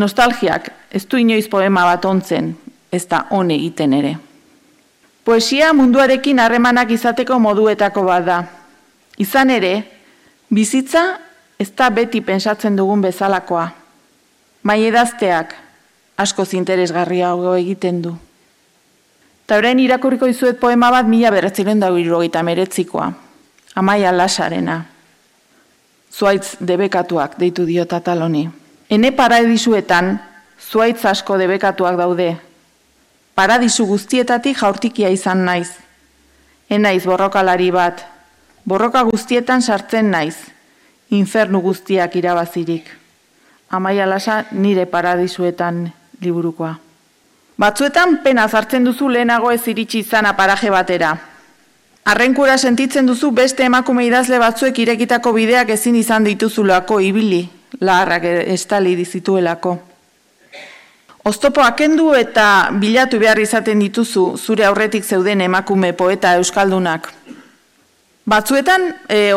Nostalgiak, 0.00 0.72
ez 0.88 1.04
du 1.04 1.20
inoiz 1.20 1.50
poema 1.52 1.84
bat 1.84 2.08
ontzen, 2.08 2.54
ez 2.88 3.04
da 3.04 3.26
hone 3.28 3.60
egiten 3.60 3.92
ere. 4.00 4.16
Poesia 5.24 5.74
munduarekin 5.76 6.40
harremanak 6.40 6.96
izateko 6.96 7.42
moduetako 7.44 8.08
bat 8.08 8.24
da. 8.24 8.42
Izan 9.20 9.52
ere, 9.52 9.76
bizitza 10.48 11.08
ez 11.60 11.74
da 11.76 11.92
beti 11.92 12.24
pensatzen 12.24 12.76
dugun 12.76 13.04
bezalakoa. 13.04 13.83
Mai 14.64 14.86
edazteak 14.88 15.50
asko 16.16 16.46
zinteresgarriago 16.48 17.52
egiten 17.58 18.00
du. 18.00 18.14
Ta 19.44 19.58
orain 19.60 19.78
irakurriko 19.82 20.24
izuet 20.30 20.56
poema 20.60 20.88
bat 20.90 21.04
mila 21.04 21.30
beratzen 21.34 21.82
da 21.82 21.90
irrogeita 21.92 22.42
meretzikoa. 22.42 23.10
Amaia 23.76 24.12
lasarena. 24.16 24.78
Zuaitz 26.08 26.56
debekatuak 26.60 27.36
deitu 27.38 27.66
diota 27.66 28.00
taloni. 28.00 28.48
Ene 28.88 29.12
paradisuetan, 29.12 30.14
zuaitz 30.70 31.04
asko 31.04 31.36
debekatuak 31.36 32.00
daude. 32.00 32.30
Paradisu 33.34 33.84
guztietatik 33.84 34.56
jaurtikia 34.56 35.12
izan 35.12 35.44
naiz. 35.44 35.74
Enaiz 36.70 37.04
borrokalari 37.04 37.70
bat. 37.70 38.04
Borroka 38.64 39.02
guztietan 39.02 39.60
sartzen 39.60 40.10
naiz. 40.10 40.36
Infernu 41.10 41.60
guztiak 41.60 42.16
irabazirik. 42.16 43.03
Amaia 43.70 44.06
lasa 44.06 44.44
nire 44.52 44.86
paradisuetan 44.86 45.92
liburukoa. 46.20 46.74
Batzuetan 47.58 48.18
pena 48.22 48.48
zartzen 48.48 48.84
duzu 48.84 49.08
lehenago 49.08 49.50
ez 49.52 49.62
iritsi 49.68 50.00
izana 50.02 50.34
paraje 50.36 50.70
batera. 50.70 51.14
Arrenkura 52.04 52.58
sentitzen 52.58 53.06
duzu 53.06 53.30
beste 53.30 53.64
emakume 53.64 54.04
idazle 54.06 54.38
batzuek 54.38 54.78
irekitako 54.78 55.32
bideak 55.32 55.70
ezin 55.70 55.96
izan 55.96 56.24
dituzulako 56.24 56.98
ibili, 57.00 57.48
laharrak 57.80 58.24
estali 58.52 58.96
dizituelako. 58.96 59.78
Oztopo 61.24 61.62
akendu 61.64 62.10
eta 62.12 62.68
bilatu 62.80 63.18
behar 63.18 63.38
izaten 63.40 63.78
dituzu 63.80 64.34
zure 64.36 64.66
aurretik 64.68 65.04
zeuden 65.04 65.40
emakume 65.40 65.92
poeta 65.96 66.34
euskaldunak. 66.36 67.08
Batzuetan 68.28 68.90
e, 69.08 69.32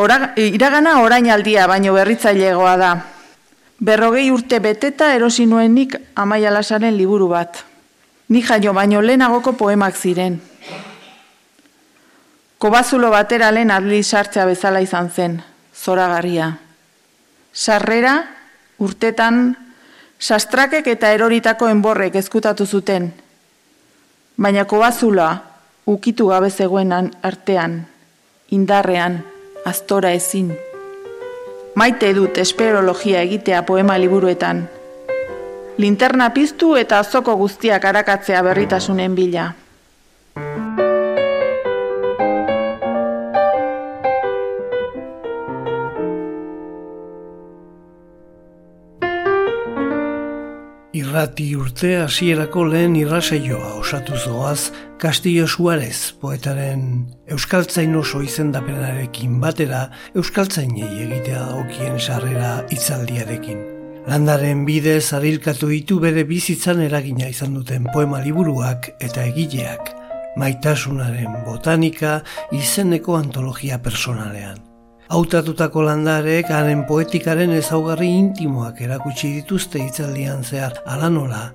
iragana 0.50 1.00
orain 1.04 1.30
aldia 1.32 1.68
baino 1.68 1.94
berritzailegoa 1.94 2.76
da. 2.78 2.92
Berrogei 3.80 4.32
urte 4.32 4.60
beteta 4.60 5.14
erosi 5.14 5.46
nuenik 5.46 5.96
amaia 6.16 6.50
lasaren 6.52 6.98
liburu 6.98 7.28
bat. 7.30 7.64
Ni 8.30 8.42
jaio 8.42 8.74
baino 8.74 9.02
lehenagoko 9.02 9.54
poemak 9.54 9.96
ziren. 9.96 10.42
Kobazulo 12.58 13.12
batera 13.14 13.52
lehen 13.54 13.70
adli 13.72 14.02
sartzea 14.04 14.46
bezala 14.50 14.82
izan 14.82 15.12
zen, 15.14 15.38
zoragarria. 15.78 16.50
Sarrera, 17.54 18.16
urtetan, 18.82 19.54
sastrakek 20.20 20.88
eta 20.88 21.12
eroritako 21.14 21.70
enborrek 21.70 22.18
ezkutatu 22.18 22.66
zuten. 22.66 23.12
Baina 24.38 24.66
kobazula, 24.66 25.30
ukitu 25.86 26.28
gabe 26.34 26.50
zegoenan 26.50 27.12
artean, 27.22 27.84
indarrean, 28.50 29.22
astora 29.66 30.12
ezin. 30.18 30.56
Maite 31.78 32.08
dut 32.18 32.40
esperologia 32.42 33.20
egitea 33.22 33.60
poema 33.62 34.00
liburuetan. 34.02 34.64
Linterna 35.78 36.32
piztu 36.34 36.72
eta 36.80 37.04
azoko 37.04 37.36
guztiak 37.38 37.84
arakatzea 37.86 38.42
berritasunen 38.48 39.14
bila. 39.14 39.44
Irrati 51.18 51.56
urte 51.58 51.90
hasierako 51.98 52.64
lehen 52.70 52.96
irraseioa 52.96 53.72
osatu 53.80 54.18
zoaz 54.22 54.70
Castillo 55.02 55.48
Suarez 55.48 56.14
poetaren 56.22 56.84
Euskaltzain 57.34 57.96
oso 57.98 58.22
izendapenarekin 58.22 59.40
batera 59.42 59.80
Euskaltzainei 60.14 60.92
egitea 61.08 61.48
okien 61.56 61.98
sarrera 61.98 62.52
itzaldiarekin. 62.70 63.66
Landaren 64.06 64.62
bidez 64.70 65.10
arilkatu 65.18 65.72
ditu 65.74 65.98
bere 66.06 66.22
bizitzan 66.24 66.86
eragina 66.86 67.34
izan 67.34 67.58
duten 67.58 67.90
poema 67.96 68.22
liburuak 68.22 68.92
eta 69.02 69.26
egileak, 69.26 69.90
maitasunaren 70.38 71.42
botanika 71.50 72.20
izeneko 72.62 73.18
antologia 73.18 73.82
personalean. 73.82 74.67
Hautatutako 75.08 75.86
landarek 75.88 76.50
haren 76.52 76.82
poetikaren 76.88 77.54
ezaugarri 77.56 78.10
intimoak 78.12 78.82
erakutsi 78.84 79.30
dituzte 79.38 79.80
itzaldian 79.80 80.42
zehar 80.44 80.82
alanola, 80.84 81.54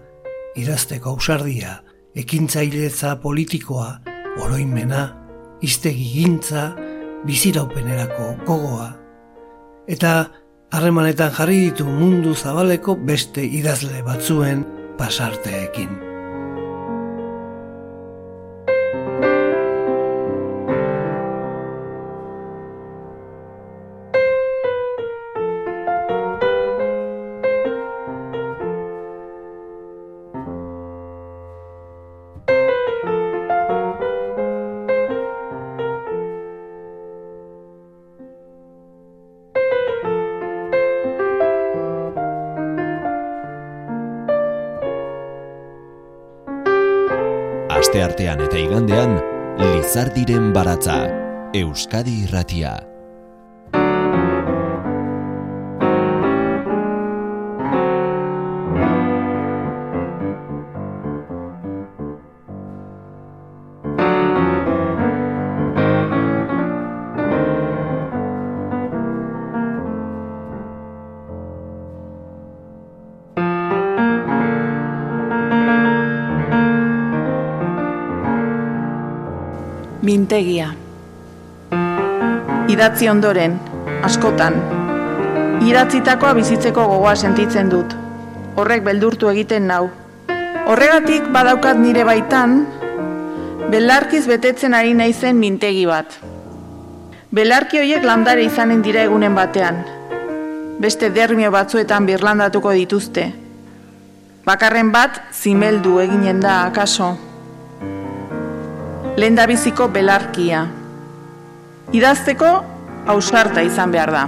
idazteko 0.57 1.11
ausardia, 1.13 1.75
ekintzailetza 2.17 3.19
politikoa, 3.21 3.91
oroimena, 4.41 5.03
iztegi 5.61 6.07
gintza, 6.15 6.71
biziraupenerako 7.29 8.31
gogoa. 8.47 8.89
Eta 9.85 10.15
harremanetan 10.73 11.35
jarri 11.37 11.59
ditu 11.67 11.85
mundu 11.85 12.33
zabaleko 12.33 12.97
beste 13.05 13.45
idazle 13.45 14.01
batzuen 14.07 14.65
pasarteekin. 14.97 16.12
Artean 48.13 48.43
eta 48.45 48.59
igandean, 48.61 49.17
Lizardiren 49.63 50.53
baratza, 50.53 51.01
Euskadi 51.57 52.23
irratia. 52.27 52.92
Idatzi 82.83 83.07
ondoren, 83.07 83.53
askotan, 84.03 84.57
idatzitakoa 85.63 86.33
bizitzeko 86.35 86.83
gogoa 86.91 87.13
sentitzen 87.15 87.69
dut. 87.71 87.93
Horrek 88.59 88.83
beldurtu 88.83 89.29
egiten 89.31 89.69
nau. 89.71 89.85
Horregatik 90.67 91.29
badaukat 91.31 91.79
nire 91.79 92.03
baitan, 92.03 92.57
belarkiz 93.71 94.25
betetzen 94.27 94.75
ari 94.75 94.97
naizen 94.99 95.39
mintegi 95.39 95.85
bat. 95.87 96.17
Belarki 97.31 97.79
horiek 97.85 98.03
landare 98.03 98.49
izanen 98.49 98.83
dira 98.83 99.07
egunen 99.07 99.39
batean. 99.39 99.79
Beste 100.83 101.13
dermio 101.15 101.55
batzuetan 101.55 102.11
birlandatuko 102.11 102.75
dituzte. 102.81 103.29
Bakarren 104.43 104.91
bat, 104.91 105.23
zimeldu 105.31 106.01
eginen 106.09 106.43
da, 106.43 106.65
akaso 106.67 107.13
lehen 109.15 109.39
biziko 109.47 109.87
belarkia. 109.87 110.67
Idazteko 111.93 112.72
ausarta 113.07 113.63
izan 113.63 113.93
behar 113.93 114.13
da. 114.13 114.23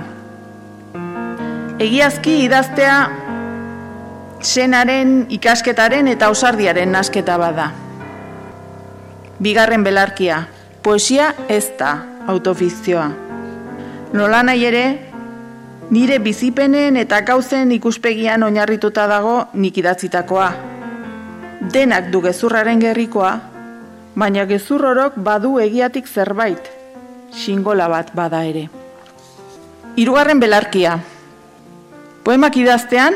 Egiazki 1.79 2.37
idaztea 2.45 2.99
senaren, 4.45 5.27
ikasketaren 5.35 6.09
eta 6.09 6.29
ausardiaren 6.31 6.93
nasketa 6.93 7.39
bada. 7.39 7.71
Bigarren 9.43 9.83
belarkia, 9.85 10.45
poesia 10.83 11.33
ez 11.49 11.67
da 11.79 11.97
autofizioa. 12.29 13.09
Nola 14.15 14.43
nahi 14.47 14.65
ere, 14.69 14.85
Nire 15.91 16.17
bizipenen 16.19 16.97
eta 16.97 17.19
gauzen 17.29 17.73
ikuspegian 17.75 18.43
oinarrituta 18.43 19.05
dago 19.07 19.35
nik 19.53 19.77
idatzitakoa. 19.83 20.47
Denak 21.75 22.09
du 22.13 22.23
gezurraren 22.25 22.81
gerrikoa, 22.81 23.35
baina 24.17 24.47
gezur 24.49 24.87
orok 24.89 25.19
badu 25.27 25.59
egiatik 25.61 26.09
zerbait, 26.09 26.71
xingola 27.35 27.89
bat 27.89 28.15
bada 28.15 28.45
ere. 28.45 28.69
Hirugarren 29.97 30.41
belarkia. 30.41 30.99
Poemak 32.25 32.57
idaztean, 32.57 33.15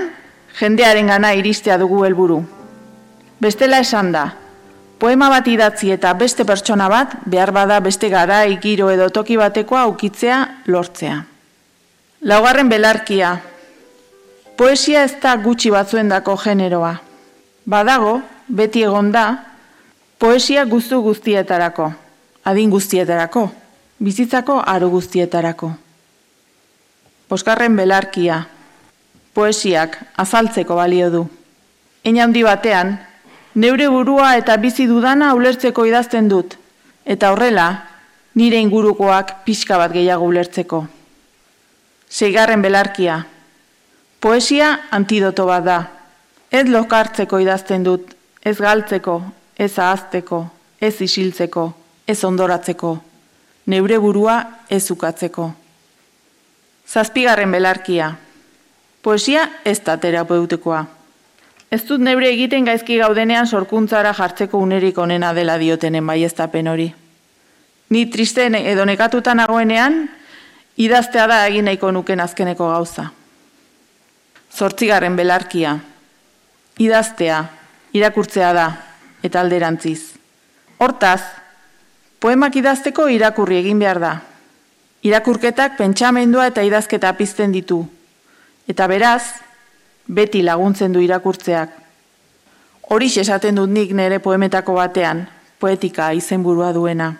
jendearen 0.59 1.09
gana 1.11 1.33
iristea 1.35 1.79
dugu 1.79 2.05
helburu. 2.05 2.43
Bestela 3.41 3.79
esan 3.83 4.13
da, 4.13 4.25
poema 4.99 5.29
bat 5.31 5.47
idatzi 5.47 5.93
eta 5.95 6.13
beste 6.19 6.45
pertsona 6.45 6.89
bat, 6.91 7.15
behar 7.25 7.53
bada 7.55 7.79
beste 7.81 8.11
gara, 8.11 8.43
giro 8.63 8.91
edo 8.91 9.09
toki 9.15 9.37
batekoa 9.39 9.87
aukitzea 9.87 10.39
lortzea. 10.67 11.23
Laugarren 12.21 12.69
belarkia. 12.69 13.37
Poesia 14.59 15.05
ez 15.07 15.15
da 15.23 15.37
gutxi 15.39 15.71
batzuendako 15.71 16.35
generoa. 16.43 16.97
Badago, 17.65 18.19
beti 18.49 18.83
egon 18.83 19.13
da, 19.15 19.27
poesia 20.19 20.65
guztu 20.67 20.99
guztietarako, 21.05 21.93
adin 22.45 22.71
guztietarako, 22.71 23.45
bizitzako 23.99 24.63
aro 24.67 24.89
guztietarako. 24.91 25.73
Poskarren 27.29 27.77
belarkia. 27.77 28.45
Poesiak 29.35 29.99
azaltzeko 30.17 30.75
balio 30.79 31.11
du. 31.11 31.25
Eina 32.05 32.25
handi 32.25 32.43
batean, 32.43 32.95
neure 33.55 33.89
burua 33.93 34.37
eta 34.39 34.57
bizi 34.57 34.87
dudana 34.87 35.35
ulertzeko 35.35 35.85
idazten 35.87 36.29
dut, 36.31 36.57
eta 37.05 37.33
horrela, 37.33 37.67
nire 38.35 38.59
ingurukoak 38.63 39.43
pixka 39.45 39.79
bat 39.79 39.93
gehiago 39.93 40.27
ulertzeko. 40.27 40.87
Seigarren 42.09 42.63
belarkia. 42.63 43.25
Poesia 44.21 44.71
antidoto 44.91 45.47
bat 45.47 45.65
da. 45.65 45.79
Ez 46.51 46.65
lokartzeko 46.71 47.39
idazten 47.43 47.85
dut, 47.85 48.15
ez 48.43 48.57
galtzeko, 48.59 49.21
ez 49.59 49.75
ahazteko, 49.79 50.47
ez 50.81 50.95
isiltzeko, 51.05 51.67
ez 52.07 52.25
ondoratzeko, 52.25 52.95
neure 53.69 53.99
burua 54.01 54.39
ez 54.71 54.91
ukatzeko. 54.91 55.51
Zazpigarren 56.89 57.53
belarkia. 57.53 58.15
Poesia 59.03 59.45
ez 59.65 59.79
da 59.85 59.97
terapeutekoa. 60.01 60.85
Ez 61.71 61.83
dut 61.85 62.01
neure 62.01 62.31
egiten 62.33 62.65
gaizki 62.65 62.97
gaudenean 62.97 63.47
sorkuntzara 63.47 64.15
jartzeko 64.17 64.59
unerik 64.59 64.99
onena 64.99 65.35
dela 65.37 65.59
diotenen 65.61 66.07
baiestapen 66.07 66.69
hori. 66.69 66.89
Ni 67.91 68.07
tristen 68.07 68.55
edo 68.57 68.85
nekatuta 68.89 69.35
nagoenean, 69.37 70.07
idaztea 70.77 71.27
da 71.29 71.43
egin 71.47 71.69
nahiko 71.69 71.93
nuken 71.93 72.21
azkeneko 72.25 72.71
gauza. 72.73 73.11
Zortzigarren 74.57 75.17
belarkia. 75.17 75.77
Idaztea, 76.79 77.43
irakurtzea 77.93 78.53
da, 78.57 78.67
eta 79.23 79.41
alderantziz. 79.41 80.15
Hortaz, 80.79 81.21
poemak 82.21 82.57
idazteko 82.57 83.09
irakurri 83.09 83.61
egin 83.63 83.79
behar 83.79 84.01
da. 84.03 84.13
Irakurketak 85.07 85.77
pentsamendua 85.79 86.49
eta 86.51 86.65
idazketa 86.67 87.13
pizten 87.15 87.53
ditu. 87.55 87.85
Eta 88.69 88.89
beraz, 88.91 89.23
beti 90.09 90.43
laguntzen 90.43 90.93
du 90.93 91.01
irakurtzeak. 91.05 91.71
Horix 92.91 93.17
esaten 93.21 93.61
dut 93.61 93.71
nik 93.71 93.93
nere 93.93 94.19
poemetako 94.19 94.75
batean, 94.81 95.27
poetika 95.61 96.11
izenburua 96.17 96.73
duena. 96.73 97.13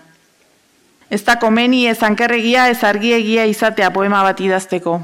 Ez 1.11 1.23
da 1.25 1.39
komeni 1.41 1.87
ez 1.89 2.03
ankerregia 2.03 2.69
ez 2.69 2.83
argiegia 2.85 3.47
izatea 3.49 3.91
poema 3.93 4.23
bat 4.25 4.41
idazteko. 4.41 4.99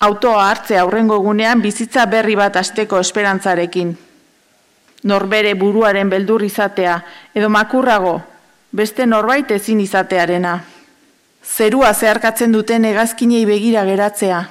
Autoa 0.00 0.48
hartze 0.48 0.78
aurrengo 0.78 1.16
egunean 1.16 1.62
bizitza 1.62 2.04
berri 2.06 2.36
bat 2.36 2.56
asteko 2.56 3.00
esperantzarekin. 3.00 3.94
Norbere 5.04 5.54
buruaren 5.54 6.10
beldur 6.10 6.44
izatea 6.44 6.98
edo 7.34 7.48
makurrago, 7.48 8.20
beste 8.72 9.06
norbait 9.06 9.50
ezin 9.50 9.80
izatearena. 9.80 10.58
Zerua 11.44 11.94
zeharkatzen 11.94 12.52
duten 12.52 12.84
egazkinei 12.84 13.44
begira 13.48 13.84
geratzea, 13.88 14.42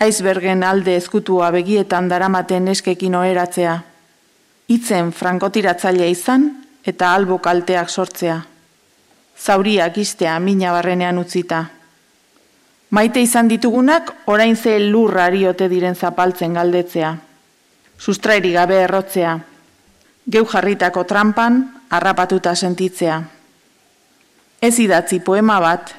aizbergen 0.00 0.62
alde 0.64 0.96
ezkutua 0.96 1.50
begietan 1.50 2.08
daramaten 2.08 2.68
eskekin 2.68 3.14
oheratzea. 3.14 3.76
Itzen 4.68 5.12
frankotiratzailea 5.12 6.08
izan 6.08 6.48
eta 6.84 7.12
albo 7.14 7.38
kalteak 7.38 7.90
sortzea. 7.90 8.40
Zauriak 9.36 9.98
istea 9.98 10.38
mina 10.40 10.72
barrenean 10.72 11.18
utzita. 11.18 11.64
Maite 12.94 13.20
izan 13.20 13.48
ditugunak 13.48 14.12
orain 14.30 14.56
ze 14.56 14.78
lurrari 14.78 15.46
ote 15.46 15.68
diren 15.68 15.94
zapaltzen 15.94 16.54
galdetzea. 16.54 17.16
Sustrairi 17.98 18.52
gabe 18.52 18.80
errotzea. 18.86 19.38
Geu 20.26 20.44
jarritako 20.46 21.04
trampan 21.04 21.64
harrapatuta 21.90 22.54
sentitzea. 22.54 23.33
Ez 24.64 24.78
idatzi 24.80 25.18
poema 25.20 25.58
bat, 25.60 25.90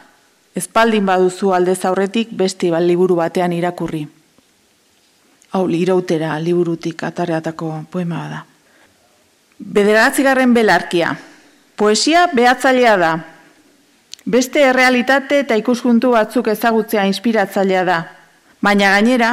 espaldin 0.58 1.06
baduzu 1.06 1.52
alde 1.54 1.76
zaurretik 1.76 2.32
besti 2.34 2.72
bal 2.74 2.88
liburu 2.90 3.20
batean 3.20 3.54
irakurri. 3.54 4.02
Hau, 5.54 5.68
liroutera 5.70 6.32
liburutik 6.42 7.04
atareatako 7.06 7.70
poema 7.92 8.24
bada. 8.24 8.40
Bederatzigarren 9.60 10.58
belarkia. 10.58 11.14
Poesia 11.78 12.26
behatzailea 12.34 12.96
da. 12.98 13.12
Beste 14.26 14.66
errealitate 14.72 15.44
eta 15.44 15.60
ikuskuntu 15.62 16.16
batzuk 16.18 16.50
ezagutzea 16.56 17.06
inspiratzailea 17.06 17.86
da. 17.86 18.02
Baina 18.66 18.96
gainera, 18.98 19.32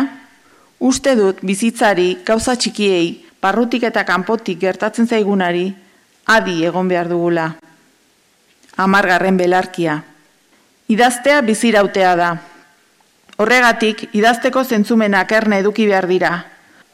uste 0.78 1.16
dut 1.16 1.40
bizitzari, 1.40 2.18
gauza 2.26 2.58
txikiei, 2.60 3.08
parrutik 3.40 3.88
eta 3.88 4.04
kanpotik 4.04 4.60
gertatzen 4.60 5.08
zaigunari, 5.08 5.70
adi 6.26 6.64
egon 6.68 6.92
behar 6.92 7.08
dugula. 7.08 7.52
Amargarren 8.76 9.36
belarkia. 9.36 10.02
Idaztea 10.88 11.42
bizirautea 11.42 12.16
da. 12.16 12.30
Horregatik, 13.38 14.08
idazteko 14.12 14.64
zentzumenak 14.64 15.32
erne 15.32 15.58
eduki 15.60 15.86
behar 15.86 16.06
dira. 16.08 16.32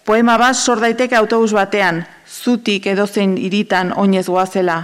Poema 0.04 0.38
bat 0.38 0.56
sor 0.56 0.80
daiteke 0.80 1.16
autobus 1.16 1.52
batean, 1.52 2.04
zutik 2.26 2.86
edozein 2.86 3.36
iritan 3.38 3.92
oinez 3.96 4.26
goazela. 4.26 4.78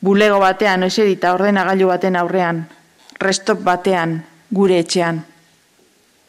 Bulego 0.00 0.38
batean 0.40 0.82
eserita 0.82 1.34
ordenagailu 1.34 1.90
baten 1.90 2.16
aurrean. 2.16 2.64
Restop 3.20 3.60
batean, 3.62 4.22
gure 4.50 4.78
etxean. 4.80 5.20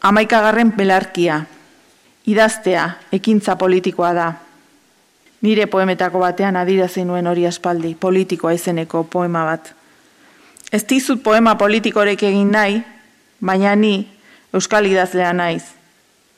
Amaikagarren 0.02 0.74
belarkia. 0.76 1.46
Idaztea, 2.28 2.90
ekintza 3.12 3.56
politikoa 3.56 4.14
da. 4.14 4.32
Nire 5.42 5.66
poemetako 5.66 6.20
batean 6.22 6.56
adirazen 6.56 7.08
nuen 7.08 7.28
hori 7.28 7.48
aspaldi, 7.48 7.96
politikoa 7.96 8.52
izeneko 8.54 9.04
poema 9.04 9.46
bat. 9.46 9.74
Ez 10.72 10.84
dizut 10.88 11.24
poema 11.24 11.56
politikorek 11.56 12.24
egin 12.24 12.52
nahi, 12.52 12.82
baina 13.42 13.76
ni 13.76 14.08
euskal 14.54 14.86
idazlea 14.86 15.34
naiz. 15.34 15.64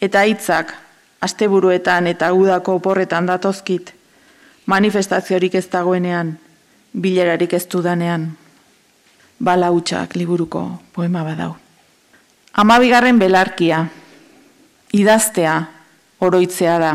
Eta 0.01 0.23
hitzak 0.23 0.73
asteburuetan 1.21 2.07
eta 2.07 2.31
udako 2.33 2.79
oporretan 2.79 3.27
datozkit, 3.27 3.93
manifestaziorik 4.65 5.55
ez 5.55 5.67
dagoenean, 5.71 6.37
bilerarik 6.93 7.53
ez 7.53 7.65
dudanean. 7.67 8.31
Bala 9.43 9.71
hutsak 9.71 10.15
liburuko 10.15 10.63
poema 10.93 11.23
badau. 11.23 11.55
Amabigarren 12.53 13.19
belarkia, 13.19 13.85
idaztea, 14.93 15.55
oroitzea 16.21 16.77
da. 16.79 16.91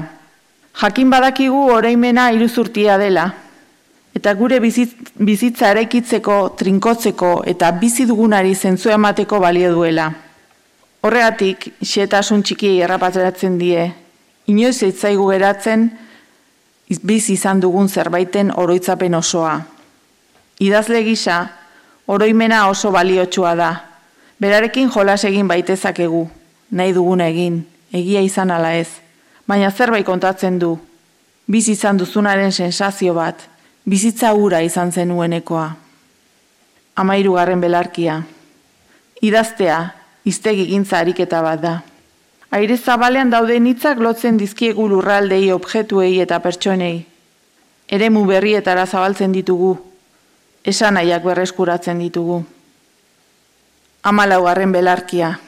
Jakin 0.79 1.11
badakigu 1.11 1.59
oraimena 1.75 2.29
iruzurtia 2.31 2.99
dela, 3.01 3.25
eta 4.15 4.31
gure 4.39 4.61
bizitza 4.63 5.73
erekitzeko, 5.73 6.37
trinkotzeko 6.55 7.31
eta 7.51 7.73
bizi 7.81 8.07
dugunari 8.07 8.55
zentzu 8.55 8.93
emateko 8.95 9.41
balio 9.43 9.73
duela. 9.75 10.07
Horregatik, 11.03 11.67
xetasun 11.83 12.45
txikiei 12.47 12.79
errapatzeratzen 12.87 13.57
die, 13.59 13.89
inoiz 14.47 14.77
eitzaigu 14.87 15.27
geratzen, 15.33 15.89
bizi 17.03 17.35
izan 17.35 17.59
dugun 17.59 17.91
zerbaiten 17.91 18.55
oroitzapen 18.55 19.19
osoa. 19.19 19.57
Idazle 20.63 21.03
gisa, 21.03 21.41
oroimena 22.07 22.69
oso 22.71 22.95
baliotsua 22.95 23.57
da. 23.59 23.73
Berarekin 24.39 24.95
jolas 24.95 25.25
egin 25.27 25.51
baitezakegu, 25.51 26.25
nahi 26.71 26.95
duguna 26.95 27.27
egin, 27.35 27.65
egia 27.91 28.23
izan 28.23 28.55
ala 28.55 28.77
ez 28.79 29.08
baina 29.49 29.71
zerbait 29.71 30.07
kontatzen 30.07 30.59
du. 30.61 30.77
Biz 31.49 31.69
izan 31.73 31.97
duzunaren 31.97 32.53
sensazio 32.53 33.15
bat, 33.17 33.41
bizitza 33.89 34.35
ura 34.37 34.61
izan 34.61 34.93
zenuenekoa. 34.93 35.69
Amairu 37.01 37.39
garren 37.39 37.61
belarkia. 37.61 38.21
Idaztea, 39.25 39.79
iztegi 40.29 40.67
gintza 40.69 41.01
ariketa 41.01 41.41
bat 41.43 41.63
da. 41.63 41.75
Aire 42.51 42.77
zabalean 42.77 43.31
dauden 43.33 43.67
hitzak 43.69 43.99
lotzen 44.01 44.39
dizkiegu 44.41 44.89
lurraldei 44.89 45.51
objektuei 45.53 46.21
eta 46.21 46.39
pertsonei. 46.45 47.07
Eremu 47.89 48.25
berrietara 48.29 48.87
zabaltzen 48.87 49.33
ditugu. 49.33 49.77
Esan 50.65 50.99
berreskuratzen 51.25 51.99
ditugu. 51.99 52.45
Amalau 54.03 54.45
garren 54.45 54.73
belarkia. 54.73 55.39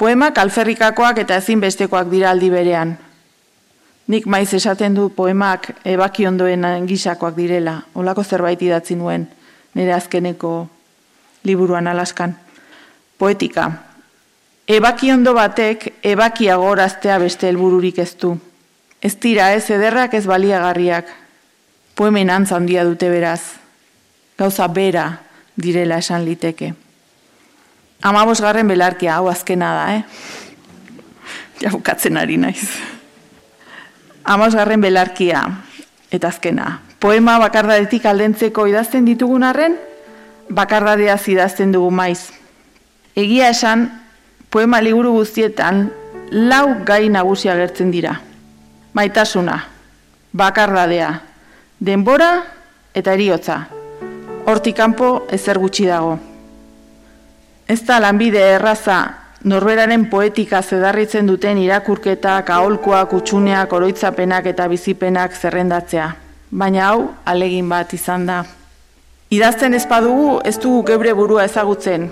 Poemak 0.00 0.38
alferrikakoak 0.40 1.18
eta 1.20 1.36
ezinbestekoak 1.36 2.08
dira 2.08 2.30
aldi 2.32 2.48
berean. 2.48 2.94
Nik 4.08 4.24
maiz 4.26 4.48
esaten 4.56 4.96
du 4.96 5.10
poemak 5.12 5.74
ebaki 5.84 6.24
ondoen 6.26 6.64
gisakoak 6.88 7.36
direla. 7.36 7.82
Olako 7.94 8.24
zerbait 8.24 8.62
idatzi 8.64 8.96
nuen, 8.96 9.28
nire 9.74 9.92
azkeneko 9.92 10.54
liburuan 11.44 11.92
alaskan. 11.92 12.32
Poetika. 13.18 13.68
Ebaki 14.64 15.12
ondo 15.12 15.34
batek 15.36 15.90
ebaki 16.02 16.48
agoraztea 16.48 17.18
beste 17.20 17.52
helbururik 17.52 17.98
ez 17.98 18.14
du. 18.16 18.38
Ez 19.02 19.16
tira 19.20 19.52
ez 19.52 19.66
ederrak 19.70 20.14
ez 20.14 20.24
baliagarriak. 20.26 21.08
Poemen 21.94 22.30
antza 22.30 22.56
handia 22.56 22.88
dute 22.88 23.10
beraz. 23.12 23.42
Gauza 24.38 24.68
bera 24.68 25.10
direla 25.60 26.00
esan 26.00 26.24
liteke. 26.24 26.72
Amabos 28.02 28.40
garren 28.40 28.68
belarkia, 28.68 29.16
hau 29.18 29.28
azkena 29.28 29.74
da, 29.76 29.94
eh? 29.96 30.04
Ja 31.60 31.70
bukatzen 31.70 32.16
ari 32.16 32.38
naiz. 32.40 32.64
Amabos 34.24 34.54
belarkia, 34.56 35.44
eta 36.10 36.28
azkena. 36.28 36.80
Poema 36.98 37.38
bakardadetik 37.38 38.06
aldentzeko 38.06 38.66
idazten 38.66 39.04
ditugun 39.04 39.42
arren, 39.42 39.76
bakardadea 40.48 41.18
idazten 41.26 41.72
dugu 41.72 41.90
maiz. 41.90 42.30
Egia 43.16 43.48
esan, 43.50 43.90
poema 44.50 44.80
liburu 44.80 45.12
guztietan, 45.12 45.90
lau 46.30 46.84
gai 46.84 47.08
nagusia 47.08 47.52
agertzen 47.52 47.90
dira. 47.90 48.20
Maitasuna, 48.92 49.68
bakardadea, 50.32 51.22
denbora 51.78 52.44
eta 52.94 53.12
eriotza. 53.12 53.68
Hortik 54.46 54.76
kanpo 54.76 55.26
ezer 55.30 55.58
gutxi 55.58 55.86
dago. 55.86 56.29
Ez 57.70 57.84
da 57.86 58.00
lanbide 58.02 58.40
erraza 58.56 58.96
norberaren 59.46 60.08
poetika 60.10 60.58
zedarritzen 60.60 61.28
duten 61.30 61.58
irakurketak, 61.62 62.50
aholkoak, 62.50 63.12
utxuneak, 63.14 63.72
oroitzapenak 63.72 64.48
eta 64.50 64.66
bizipenak 64.68 65.36
zerrendatzea. 65.38 66.08
Baina 66.50 66.88
hau, 66.88 67.04
alegin 67.24 67.68
bat 67.70 67.94
izan 67.94 68.26
da. 68.26 68.40
Idazten 69.30 69.78
ez 69.78 69.84
badugu, 69.86 70.40
ez 70.44 70.56
dugu 70.58 70.82
gebre 70.90 71.14
burua 71.14 71.46
ezagutzen. 71.46 72.10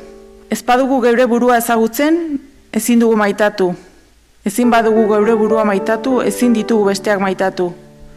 Ez 0.48 0.62
badugu 0.62 1.00
gebre 1.02 1.26
burua 1.26 1.58
ezagutzen, 1.58 2.38
ezin 2.72 3.02
dugu 3.02 3.18
maitatu. 3.18 3.72
Ezin 4.46 4.70
badugu 4.70 5.08
gebre 5.10 5.34
burua 5.34 5.66
maitatu, 5.66 6.20
ezin 6.22 6.54
ditugu 6.54 6.92
besteak 6.92 7.18
maitatu. 7.20 7.72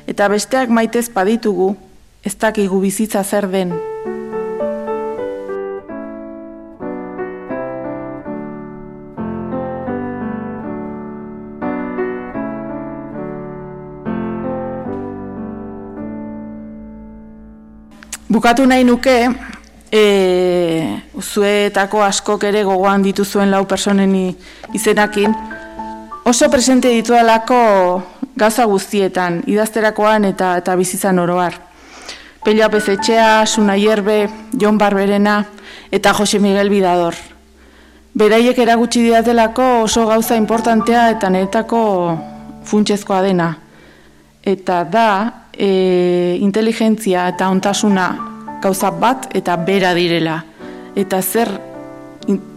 Eta 0.06 0.30
besteak 0.30 0.70
maitez 0.70 1.10
baditugu, 1.10 1.74
ez 2.24 2.38
dakigu 2.38 2.86
bizitza 2.86 3.24
zer 3.26 3.50
den. 3.50 3.74
Bukatu 18.32 18.64
nahi 18.64 18.86
nuke, 18.88 19.28
e, 19.92 20.04
zuetako 21.20 22.00
askok 22.06 22.46
ere 22.48 22.62
gogoan 22.64 23.04
dituzuen 23.04 23.52
lau 23.52 23.66
personen 23.68 24.14
izenakin, 24.72 25.36
oso 26.24 26.48
presente 26.50 26.88
ditualako 26.96 27.58
gaza 28.40 28.64
guztietan, 28.72 29.42
idazterakoan 29.52 30.30
eta 30.30 30.54
eta 30.62 30.78
bizitzan 30.80 31.20
oroar. 31.20 31.60
Pello 32.46 32.64
Apezetxea, 32.66 33.46
Suna 33.46 33.76
Hierbe, 33.76 34.30
Jon 34.56 34.78
Barberena 34.78 35.44
eta 35.92 36.14
Jose 36.14 36.40
Miguel 36.40 36.72
Bidador. 36.72 37.20
Beraiek 38.16 38.58
eragutsi 38.64 39.04
didatelako 39.04 39.84
oso 39.90 40.08
gauza 40.08 40.40
importantea 40.40 41.10
eta 41.12 41.30
netako 41.30 41.84
funtsezkoa 42.64 43.22
dena. 43.28 43.58
Eta 44.42 44.86
da, 44.86 45.41
e, 45.54 46.38
inteligentzia 46.39 47.28
eta 47.34 47.49
ontasuna 47.49 48.08
gauza 48.62 48.91
bat 48.91 49.30
eta 49.36 49.56
bera 49.58 49.93
direla. 49.97 50.43
Eta 50.95 51.22
zer 51.22 51.49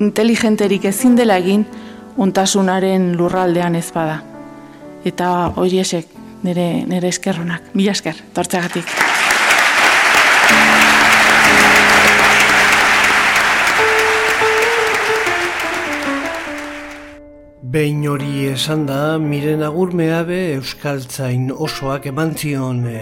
inteligenterik 0.01 0.85
ezin 0.91 1.17
dela 1.17 1.39
egin 1.41 1.65
ontasunaren 2.21 3.15
lurraldean 3.17 3.77
ez 3.77 3.91
bada. 3.95 4.21
Eta 5.05 5.53
hori 5.57 5.81
esek 5.83 6.09
nire, 6.45 6.85
nire 6.89 7.09
eskerronak. 7.09 7.73
Mila 7.75 7.97
esker, 7.97 8.21
tortzagatik. 8.35 9.24
Behin 17.75 18.05
hori 18.07 18.45
esan 18.53 18.85
da, 18.87 19.17
miren 19.19 19.65
agurmeabe 19.67 20.37
euskaltzain 20.53 21.49
osoak 21.51 22.05
eman 22.07 22.31
zion 22.39 22.85
e, 22.87 23.01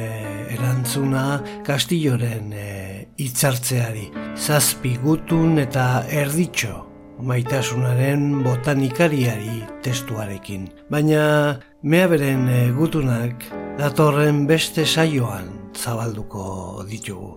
erantzuna 0.55 1.25
kastilloren 1.67 2.55
e, 2.57 2.69
itzartzeari. 3.21 4.07
Zazpi 4.33 4.95
gutun 5.03 5.61
eta 5.61 6.07
erditxo 6.09 6.73
maitasunaren 7.21 8.25
botanikariari 8.47 9.59
testuarekin. 9.85 10.65
Baina 10.89 11.27
meaberen 11.85 12.49
e, 12.49 12.63
gutunak 12.79 13.45
datorren 13.77 14.47
beste 14.49 14.87
saioan 14.87 15.51
zabalduko 15.77 16.87
ditugu. 16.89 17.35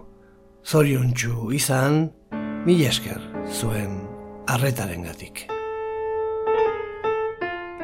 Zoriontsu 0.63 1.51
izan, 1.59 1.99
mila 2.63 2.87
esker 2.95 3.19
zuen 3.59 3.99
arretaren 4.47 5.03
gatik. 5.11 5.49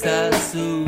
It's 0.00 0.06
azul. 0.06 0.87